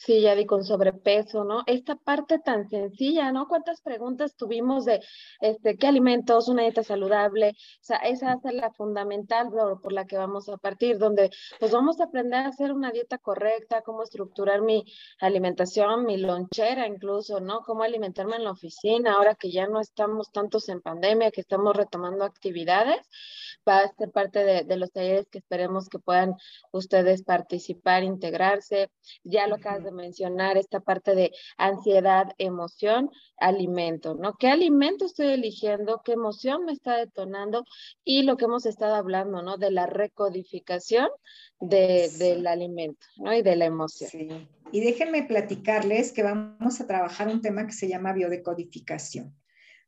[0.00, 1.64] Sí, ya di con sobrepeso, ¿no?
[1.66, 3.48] Esta parte tan sencilla, ¿no?
[3.48, 5.00] ¿Cuántas preguntas tuvimos de
[5.40, 7.50] este, qué alimentos, una dieta saludable?
[7.50, 12.00] O sea, esa es la fundamental por, la que vamos a partir, donde pues vamos
[12.00, 14.84] a aprender a hacer una dieta correcta, cómo estructurar mi
[15.20, 17.62] alimentación, mi lonchera incluso, ¿no?
[17.62, 21.76] Cómo alimentarme en la oficina, ahora que ya no estamos tantos en pandemia, que estamos
[21.76, 23.00] retomando actividades,
[23.68, 26.34] va a ser parte de, de los talleres que esperemos que puedan
[26.70, 28.90] ustedes participar, integrarse.
[29.24, 29.58] Ya lo
[29.88, 34.34] acabas mencionar, esta parte de ansiedad, emoción, alimento, ¿no?
[34.38, 36.02] ¿Qué alimento estoy eligiendo?
[36.04, 37.64] ¿Qué emoción me está detonando?
[38.04, 39.56] Y lo que hemos estado hablando, ¿no?
[39.56, 41.08] De la recodificación
[41.60, 43.34] del alimento, ¿no?
[43.34, 44.10] Y de la emoción.
[44.10, 44.28] Sí.
[44.70, 49.34] Y déjenme platicarles que vamos a trabajar un tema que se llama biodecodificación.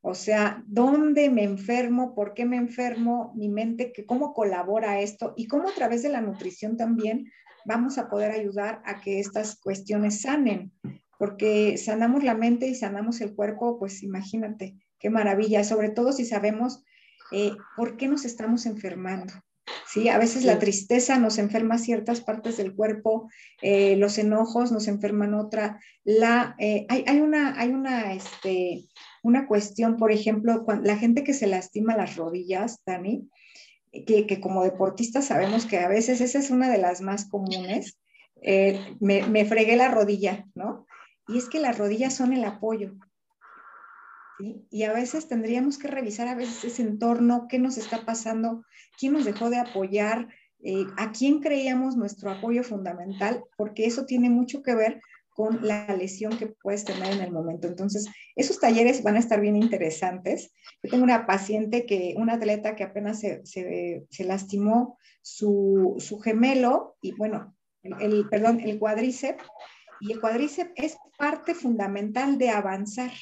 [0.02, 2.14] O sea, ¿dónde me enfermo?
[2.14, 3.34] ¿Por qué me enfermo?
[3.36, 5.34] Mi mente, ¿cómo colabora esto?
[5.36, 7.30] Y cómo a través de la nutrición también
[7.64, 10.72] vamos a poder ayudar a que estas cuestiones sanen,
[11.18, 16.24] porque sanamos la mente y sanamos el cuerpo, pues imagínate, qué maravilla, sobre todo si
[16.24, 16.84] sabemos
[17.32, 19.32] eh, por qué nos estamos enfermando.
[19.86, 23.28] Sí, a veces la tristeza nos enferma ciertas partes del cuerpo,
[23.60, 25.80] eh, los enojos nos enferman otra.
[26.04, 28.84] La, eh, hay, hay, una, hay una, este,
[29.22, 33.28] una cuestión, por ejemplo, la gente que se lastima las rodillas, Dani,
[33.92, 37.98] que, como deportistas sabemos que a veces esa es una de las más comunes.
[38.42, 40.86] Eh, me, me, fregué la rodilla, ¿no?
[41.28, 42.94] Y es que las rodillas son el apoyo.
[44.70, 48.64] Y a veces tendríamos que revisar a veces ese entorno, qué nos está pasando,
[48.98, 50.28] quién nos dejó de apoyar,
[50.62, 55.00] eh, a quién creíamos nuestro apoyo fundamental, porque eso tiene mucho que ver
[55.40, 57.66] con la lesión que puedes tener en el momento.
[57.66, 60.52] Entonces, esos talleres van a estar bien interesantes.
[60.82, 66.98] Yo tengo una paciente que, una atleta que apenas se, se, lastimó su, su, gemelo
[67.00, 69.42] y bueno, el, perdón, el cuádriceps.
[70.00, 73.12] Y el cuádriceps es parte fundamental de avanzar.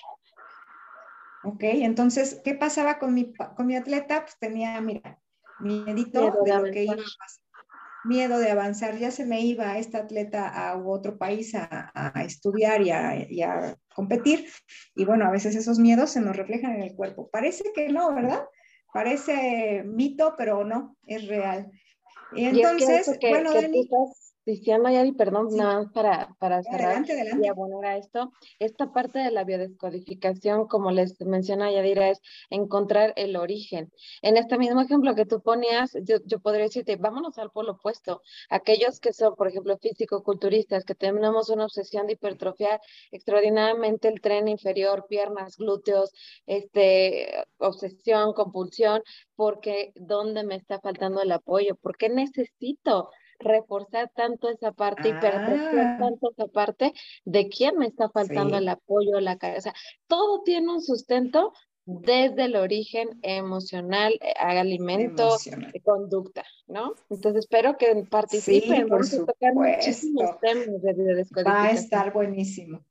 [1.45, 1.63] ¿Ok?
[1.63, 4.23] Entonces, ¿qué pasaba con mi, con mi atleta?
[4.23, 5.21] Pues tenía, mira,
[5.61, 7.48] miedito de lo que iba a pasar
[8.05, 12.91] miedo de avanzar, ya se me iba esta atleta a otro país a, estudiar y
[13.43, 14.47] a, competir.
[14.95, 17.29] Y bueno, a veces esos miedos se nos reflejan en el cuerpo.
[17.31, 18.45] Parece que no, ¿verdad?
[18.93, 21.71] Parece mito, pero no, es real.
[22.33, 23.89] Y entonces, bueno, Dani,
[24.49, 29.31] diciendo, Yadi, perdón, nada más para, para cerrar y abonar a esto, esta parte de
[29.31, 33.93] la biodescodificación, como les menciona Yadira, es encontrar el origen.
[34.23, 38.23] En este mismo ejemplo que tú ponías, yo, yo podría decirte, vámonos al polo opuesto.
[38.49, 42.81] Aquellos que son, por ejemplo, físico-culturistas, que tenemos una obsesión de hipertrofiar
[43.13, 46.11] extraordinariamente el tren inferior, piernas, glúteos,
[46.47, 49.03] este, obsesión, compulsión,
[49.37, 51.77] porque ¿dónde me está faltando el apoyo?
[51.77, 55.97] ¿Por qué necesito reforzar tanto esa parte y ah.
[55.99, 56.93] tanto esa parte
[57.25, 59.73] de quién me está faltando el apoyo, la cabeza.
[60.07, 61.53] Todo tiene un sustento
[61.85, 65.37] desde el origen emocional, eh, alimento,
[65.73, 66.93] de conducta, ¿no?
[67.09, 68.83] Entonces espero que participen.
[68.83, 70.39] Sí, por supuesto.
[70.43, 72.85] temas de Va a estar buenísimo.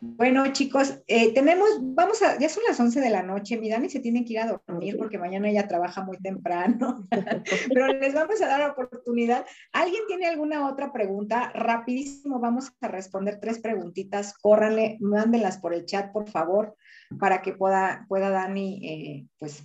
[0.00, 3.90] Bueno, chicos, eh, tenemos, vamos a, ya son las 11 de la noche, mi Dani
[3.90, 7.08] se tiene que ir a dormir porque mañana ella trabaja muy temprano,
[7.74, 9.44] pero les vamos a dar oportunidad.
[9.72, 11.50] ¿Alguien tiene alguna otra pregunta?
[11.52, 16.76] Rapidísimo, vamos a responder tres preguntitas, córranle, mándenlas por el chat, por favor,
[17.18, 19.64] para que pueda, pueda Dani, eh, pues,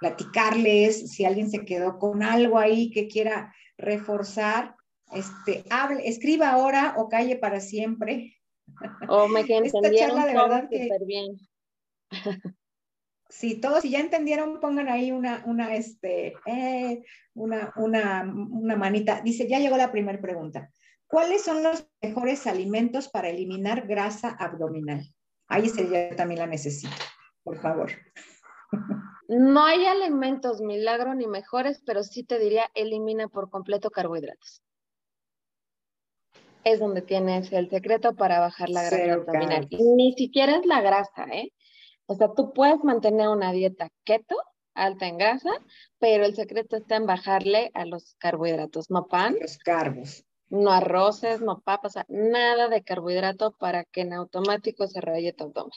[0.00, 4.74] platicarles, si alguien se quedó con algo ahí que quiera reforzar,
[5.12, 8.34] este, hable, escriba ahora o calle para siempre
[9.08, 11.38] o me que entendieron de verdad que, bien.
[13.28, 17.02] Sí, todos, si ya entendieron, pongan ahí una, una, este, eh,
[17.34, 19.22] una, una, una manita.
[19.22, 20.70] Dice, ya llegó la primera pregunta.
[21.06, 25.02] ¿Cuáles son los mejores alimentos para eliminar grasa abdominal?
[25.48, 26.94] Ahí sería también la necesito,
[27.42, 27.90] por favor.
[29.28, 34.62] No hay alimentos milagro ni mejores, pero sí te diría, elimina por completo carbohidratos
[36.64, 39.68] es donde tienes el secreto para bajar la grasa abdominal.
[39.70, 41.52] Ni siquiera es la grasa, ¿eh?
[42.06, 44.36] O sea, tú puedes mantener una dieta keto,
[44.74, 45.50] alta en grasa,
[45.98, 49.36] pero el secreto está en bajarle a los carbohidratos, no pan.
[49.40, 50.24] Los carbos.
[50.48, 55.72] No arroces, no papas, nada de carbohidrato para que en automático se raye tu abdomen.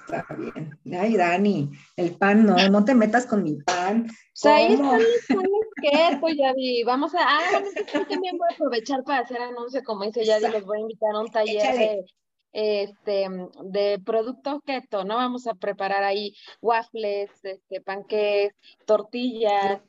[0.00, 0.78] Está bien.
[0.98, 4.06] Ay, Dani, el pan no, no te metas con mi pan.
[4.08, 6.82] O sea, ahí están los panes pues ya vi.
[6.84, 10.48] Vamos a, ah, bueno, yo también voy a aprovechar para hacer anuncio, como dice Yadi,
[10.50, 12.04] los voy a invitar a un taller de,
[12.52, 13.26] este,
[13.64, 15.16] de productos keto, ¿no?
[15.16, 18.52] Vamos a preparar ahí waffles, este, panqués,
[18.86, 19.82] tortillas,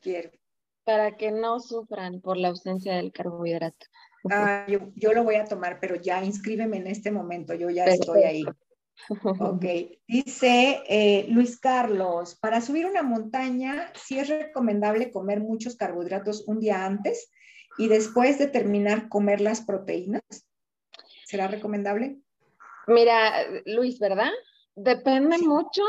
[0.84, 3.86] para que no sufran por la ausencia del carbohidrato.
[4.30, 7.84] Ah, yo, yo, lo voy a tomar, pero ya inscríbeme en este momento, yo ya
[7.84, 8.44] estoy ahí.
[9.38, 9.64] Ok,
[10.08, 16.60] dice eh, Luis Carlos, para subir una montaña, sí es recomendable comer muchos carbohidratos un
[16.60, 17.30] día antes
[17.78, 20.22] y después de terminar comer las proteínas.
[21.24, 22.18] ¿Será recomendable?
[22.86, 23.32] Mira,
[23.64, 24.30] Luis, ¿verdad?
[24.74, 25.82] Depende mucho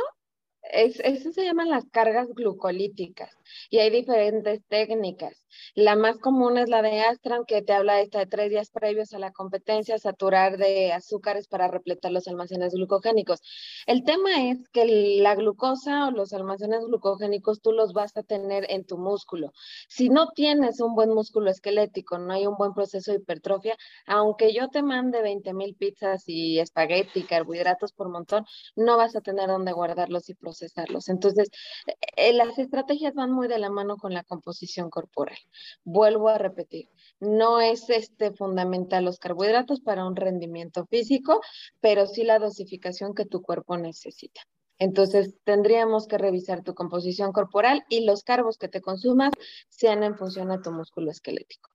[0.72, 3.36] es, eso se llaman las cargas glucolíticas
[3.70, 5.34] y hay diferentes técnicas.
[5.76, 9.14] La más común es la de Astran, que te habla esta de tres días previos
[9.14, 13.41] a la competencia, saturar de azúcares para repletar los almacenes glucogénicos.
[13.86, 14.86] El tema es que
[15.22, 19.51] la glucosa o los almacenes glucogénicos tú los vas a tener en tu músculo.
[19.88, 24.53] Si no tienes un buen músculo esquelético, no hay un buen proceso de hipertrofia, aunque
[24.53, 28.45] yo te mande 20 mil pizzas y espagueti, carbohidratos por montón,
[28.76, 31.10] no vas a tener dónde guardarlos y procesarlos.
[31.10, 31.49] Entonces,
[32.16, 35.38] eh, las estrategias van muy de la mano con la composición corporal.
[35.83, 36.89] Vuelvo a repetir,
[37.19, 41.41] no es este fundamental los carbohidratos para un rendimiento físico,
[41.81, 44.41] pero sí la dosificación que tu cuerpo necesita.
[44.79, 49.31] Entonces, tendríamos que revisar tu composición corporal y los carbos que te consumas
[49.69, 51.71] sean en función a tu músculo esquelético.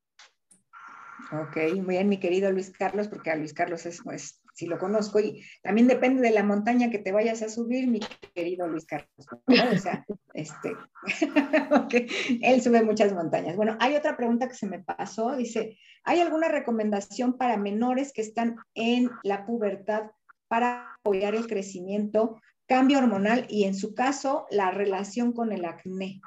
[1.33, 4.79] Ok, muy bien, mi querido Luis Carlos, porque a Luis Carlos es, pues, si lo
[4.79, 8.01] conozco, y también depende de la montaña que te vayas a subir, mi
[8.35, 9.09] querido Luis Carlos.
[9.31, 10.75] O sea, este,
[11.73, 12.07] okay.
[12.43, 13.57] él sube muchas montañas.
[13.57, 18.23] Bueno, hay otra pregunta que se me pasó, dice, ¿hay alguna recomendación para menores que
[18.23, 20.11] están en la pubertad
[20.49, 26.21] para apoyar el crecimiento, cambio hormonal y en su caso la relación con el acné?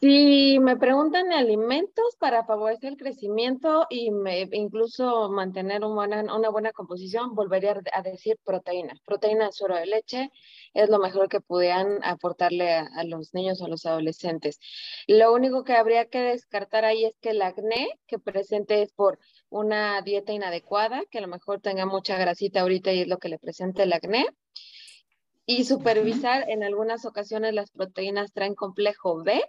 [0.00, 7.34] Si me preguntan alimentos para favorecer el crecimiento y me, incluso mantener una buena composición,
[7.34, 8.94] volvería a decir proteína.
[9.04, 10.30] Proteína suero de leche
[10.72, 14.58] es lo mejor que pudieran aportarle a, los niños o a los adolescentes.
[15.06, 19.18] Lo único que habría que descartar ahí es que el acné que presente es por
[19.50, 23.28] una dieta inadecuada, que a lo mejor tenga mucha grasita ahorita y es lo que
[23.28, 24.24] le presenta el acné
[25.50, 29.42] y supervisar en algunas ocasiones las proteínas traen complejo B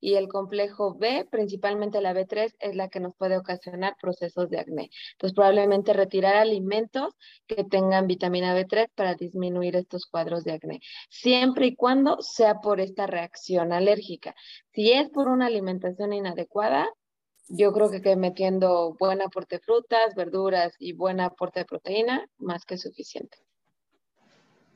[0.00, 4.60] y el complejo B, principalmente la B3, es la que nos puede ocasionar procesos de
[4.60, 4.88] acné.
[5.12, 7.12] Entonces, probablemente retirar alimentos
[7.46, 10.80] que tengan vitamina B3 para disminuir estos cuadros de acné,
[11.10, 14.34] siempre y cuando sea por esta reacción alérgica.
[14.72, 16.88] Si es por una alimentación inadecuada,
[17.48, 22.64] yo creo que metiendo buen aporte de frutas, verduras y buen aporte de proteína, más
[22.64, 23.36] que suficiente.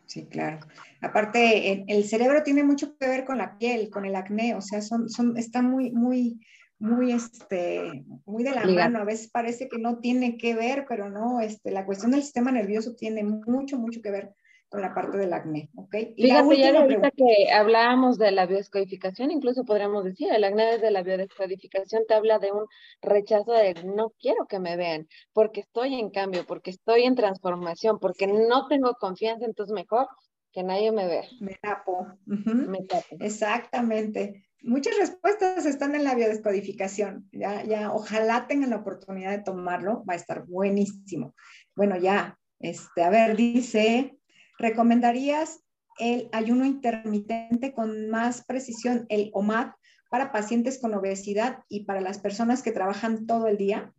[0.07, 0.61] Sí, claro.
[1.01, 4.81] Aparte, el, cerebro tiene mucho que ver con la piel, con el acné, o sea,
[4.81, 6.41] son, son, está muy, muy,
[6.79, 9.01] muy, este, muy de la mano.
[9.01, 12.53] A veces parece que no tiene que ver, pero no, este, la cuestión del sistema
[12.53, 14.35] nervioso tiene mucho, mucho que ver
[14.69, 15.95] con la parte del acné, ¿ok?
[16.17, 20.91] Y Fíjate, ya ahorita que hablábamos de la biodescodificación, incluso podríamos decir, el acné desde
[20.91, 22.67] la biodescodificación te habla de un
[23.01, 27.99] rechazo de no quiero que me vean, porque estoy en cambio, porque estoy en transformación,
[28.01, 30.09] porque no tengo confianza, entonces mejor
[30.53, 31.25] que nadie me vea.
[31.41, 32.07] Me tapo.
[32.25, 33.17] Me tapo.
[33.21, 34.47] Exactamente.
[34.63, 37.29] Muchas respuestas están en la biodescodificación.
[37.31, 41.35] Ya, ya, ojalá tengan la oportunidad de tomarlo, va a estar buenísimo.
[41.77, 44.16] Bueno, ya, este, a ver, dice
[44.59, 45.63] ¿Recomendarías
[45.99, 49.73] el ayuno intermitente con más precisión, el OMAD,
[50.11, 53.93] para pacientes con obesidad y para las personas que trabajan todo el día?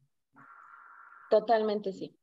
[1.29, 2.17] Totalmente sí.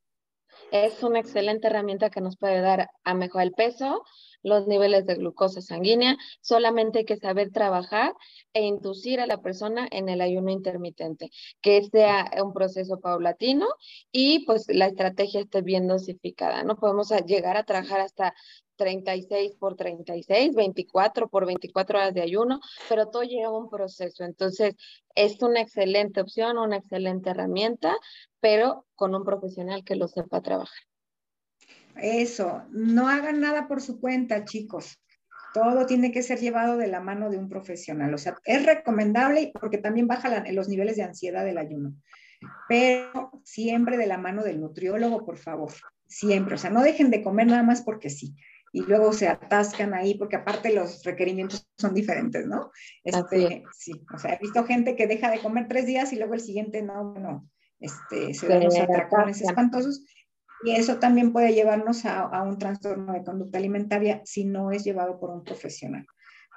[0.70, 4.04] Es una excelente herramienta que nos puede dar a mejorar el peso,
[4.44, 8.14] los niveles de glucosa sanguínea, solamente hay que saber trabajar
[8.52, 11.30] e inducir a la persona en el ayuno intermitente,
[11.60, 13.66] que sea un proceso paulatino
[14.12, 16.76] y pues la estrategia esté bien dosificada, ¿no?
[16.76, 18.34] Podemos llegar a trabajar hasta
[18.76, 24.24] 36 por 36, 24 por 24 horas de ayuno, pero todo lleva un proceso.
[24.24, 24.74] Entonces,
[25.14, 27.96] es una excelente opción, una excelente herramienta,
[28.40, 30.93] pero con un profesional que lo sepa trabajar.
[31.96, 35.00] Eso, no hagan nada por su cuenta, chicos.
[35.52, 38.12] Todo tiene que ser llevado de la mano de un profesional.
[38.12, 41.94] O sea, es recomendable porque también baja los niveles de ansiedad del ayuno.
[42.68, 45.72] Pero siempre de la mano del nutriólogo, por favor.
[46.08, 46.56] Siempre.
[46.56, 48.34] O sea, no dejen de comer nada más porque sí.
[48.72, 52.72] Y luego se atascan ahí porque aparte los requerimientos son diferentes, ¿no?
[53.04, 53.92] Este, sí.
[54.12, 56.82] O sea, he visto gente que deja de comer tres días y luego el siguiente
[56.82, 57.48] no, no.
[57.78, 60.04] Este, se dan unos atracones espantosos
[60.62, 65.18] y eso también puede llevarnos a, un trastorno de conducta alimentaria si no es llevado
[65.18, 66.06] por un profesional.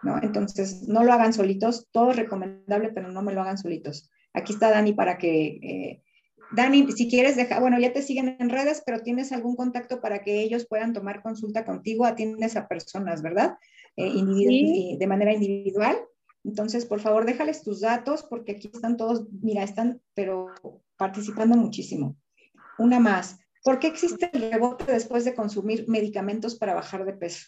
[0.04, 0.22] ¿no?
[0.22, 4.10] Entonces, no lo hagan solitos, todo es recomendable, pero no me lo hagan solitos.
[4.34, 5.48] Aquí está Dani para que...
[5.62, 6.04] Eh,
[6.52, 10.20] Dani, si quieres dejar, bueno, ya te siguen en redes, pero tienes algún contacto para
[10.20, 13.58] que ellos puedan tomar consulta contigo, atiendes a personas, ¿verdad?
[13.98, 15.98] Eh, de manera individual.
[16.46, 20.48] Entonces, por favor, déjales tus datos porque aquí están todos, mira, están, pero
[20.96, 22.16] participando muchísimo.
[22.78, 27.48] Una más, ¿Por qué existe el rebote después de consumir medicamentos para bajar de peso?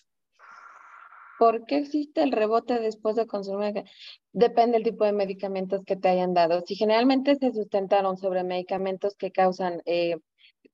[1.40, 3.86] ¿Por qué existe el rebote después de consumir?
[4.34, 6.62] Depende del tipo de medicamentos que te hayan dado.
[6.66, 10.18] Si generalmente se sustentaron sobre medicamentos que causan eh,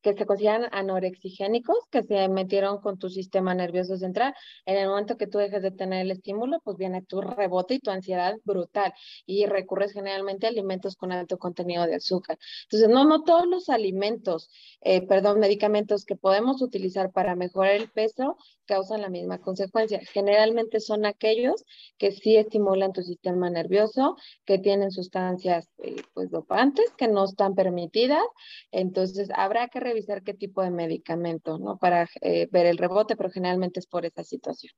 [0.01, 4.35] que se consideran anorexigénicos, que se metieron con tu sistema nervioso central.
[4.65, 7.79] En el momento que tú dejes de tener el estímulo, pues viene tu rebote y
[7.79, 8.93] tu ansiedad brutal
[9.25, 12.37] y recurres generalmente a alimentos con alto contenido de azúcar.
[12.63, 14.49] Entonces, no, no todos los alimentos,
[14.81, 19.99] eh, perdón, medicamentos que podemos utilizar para mejorar el peso causan la misma consecuencia.
[20.13, 21.65] Generalmente son aquellos
[21.97, 27.55] que sí estimulan tu sistema nervioso, que tienen sustancias eh, pues dopantes que no están
[27.55, 28.23] permitidas.
[28.71, 31.77] Entonces, habrá que revisar qué tipo de medicamento, ¿no?
[31.77, 34.73] Para eh, ver el rebote, pero generalmente es por esa situación.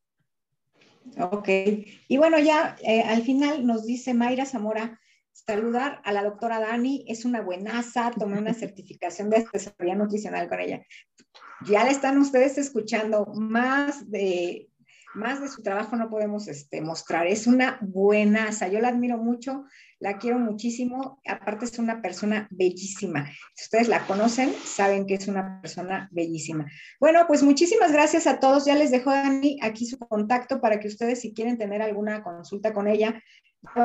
[1.19, 1.49] Ok.
[2.07, 4.99] Y bueno, ya eh, al final nos dice Mayra Zamora,
[5.31, 10.59] saludar a la doctora Dani, es una buenaza, tomé una certificación de asesoría nutricional con
[10.59, 10.83] ella
[11.65, 14.69] ya le están ustedes escuchando más de
[15.17, 17.27] más de su trabajo no podemos este, mostrar.
[17.27, 19.65] Es una buenaza, yo la admiro mucho,
[19.99, 23.27] la quiero muchísimo, aparte es una persona bellísima.
[23.55, 26.67] Si ustedes la conocen, saben que es una persona bellísima.
[26.99, 28.65] Bueno, pues muchísimas gracias a todos.
[28.65, 32.73] Ya les dejo Dani aquí su contacto para que ustedes si quieren tener alguna consulta
[32.73, 33.21] con ella,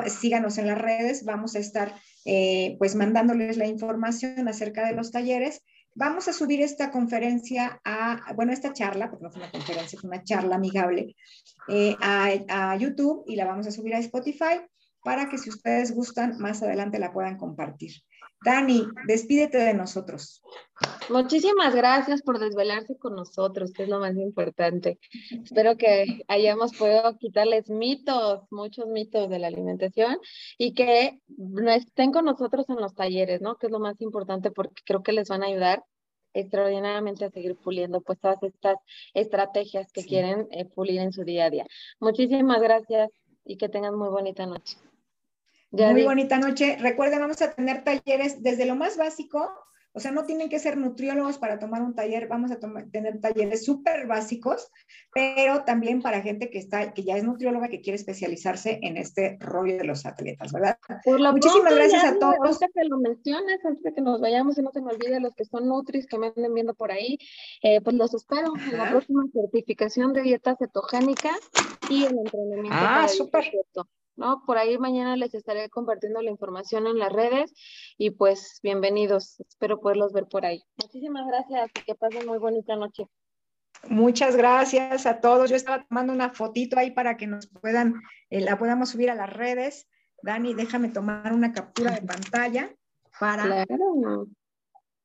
[0.07, 1.95] síganos en las redes, vamos a estar
[2.27, 5.63] eh, pues mandándoles la información acerca de los talleres
[5.95, 10.09] Vamos a subir esta conferencia a, bueno, esta charla, porque no fue una conferencia, fue
[10.09, 11.15] una charla amigable,
[11.69, 14.61] eh, a, YouTube y la vamos a subir a Spotify.
[15.05, 17.93] para que si ustedes gustan, más adelante la puedan compartir.
[18.45, 20.43] Dani, despídete de nosotros.
[21.09, 24.99] Muchísimas gracias por desvelarse con nosotros, que es lo más importante.
[25.31, 30.19] Espero que hayamos podido quitarles mitos, muchos mitos de la alimentación
[30.59, 31.21] y que
[31.69, 33.57] estén con nosotros en los talleres, ¿no?
[33.57, 35.85] Que es lo más importante porque creo que les van a ayudar
[36.35, 38.77] extraordinariamente a seguir puliendo pues todas estas
[39.15, 41.67] estrategias que quieren eh, pulir en su día a día.
[42.01, 43.11] Muchísimas gracias
[43.45, 44.79] y que tengan muy bonita noche.
[45.73, 46.77] Muy bonita noche.
[46.79, 49.51] Recuerden, vamos a tener talleres desde lo más básico,
[49.95, 52.59] o sea, no tienen que ser nutriólogos para tomar un taller, vamos a
[52.91, 54.71] tener talleres súper básicos,
[55.13, 59.37] pero también para gente que, está, que ya es nutrióloga, que quiere especializarse en este
[59.39, 60.79] rollo de los atletas, ¿verdad?
[61.05, 62.37] Muchísimas gracias a todos.
[62.43, 65.35] Antes que lo menciones, antes de que nos vayamos y no se me olvide los
[65.35, 67.19] que son nutris, que me anden viendo por ahí,
[67.63, 71.33] eh, pues los espero en la próxima certificación de dieta cetogénica
[71.91, 72.71] y el entrenamiento.
[72.73, 73.45] Ah, súper.
[74.17, 74.43] ¿No?
[74.45, 77.53] Por ahí mañana les estaré compartiendo la información en las redes
[77.99, 80.63] y pues bienvenidos, espero poderlos ver por ahí.
[80.77, 83.07] Muchísimas gracias y que pasen muy bonita noche.
[83.89, 85.51] Muchas gracias a todos.
[85.51, 89.15] Yo estaba tomando una fotito ahí para que nos puedan, eh, la podamos subir a
[89.15, 89.89] las redes.
[90.23, 92.75] Dani, déjame tomar una captura de pantalla
[93.19, 93.43] para...
[93.67, 94.29] Claro.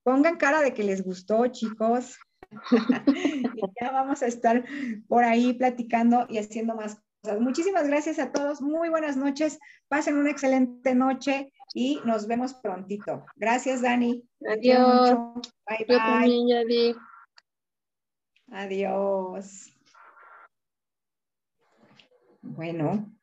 [0.03, 2.17] Pongan cara de que les gustó, chicos.
[3.81, 4.63] ya vamos a estar
[5.07, 7.01] por ahí platicando y haciendo más
[7.40, 13.26] Muchísimas gracias a todos, muy buenas noches, pasen una excelente noche y nos vemos prontito.
[13.36, 14.24] Gracias, Dani.
[14.49, 15.18] Adiós.
[15.68, 16.95] Bye, bye.
[18.52, 19.74] Adiós.
[22.41, 23.16] Bueno.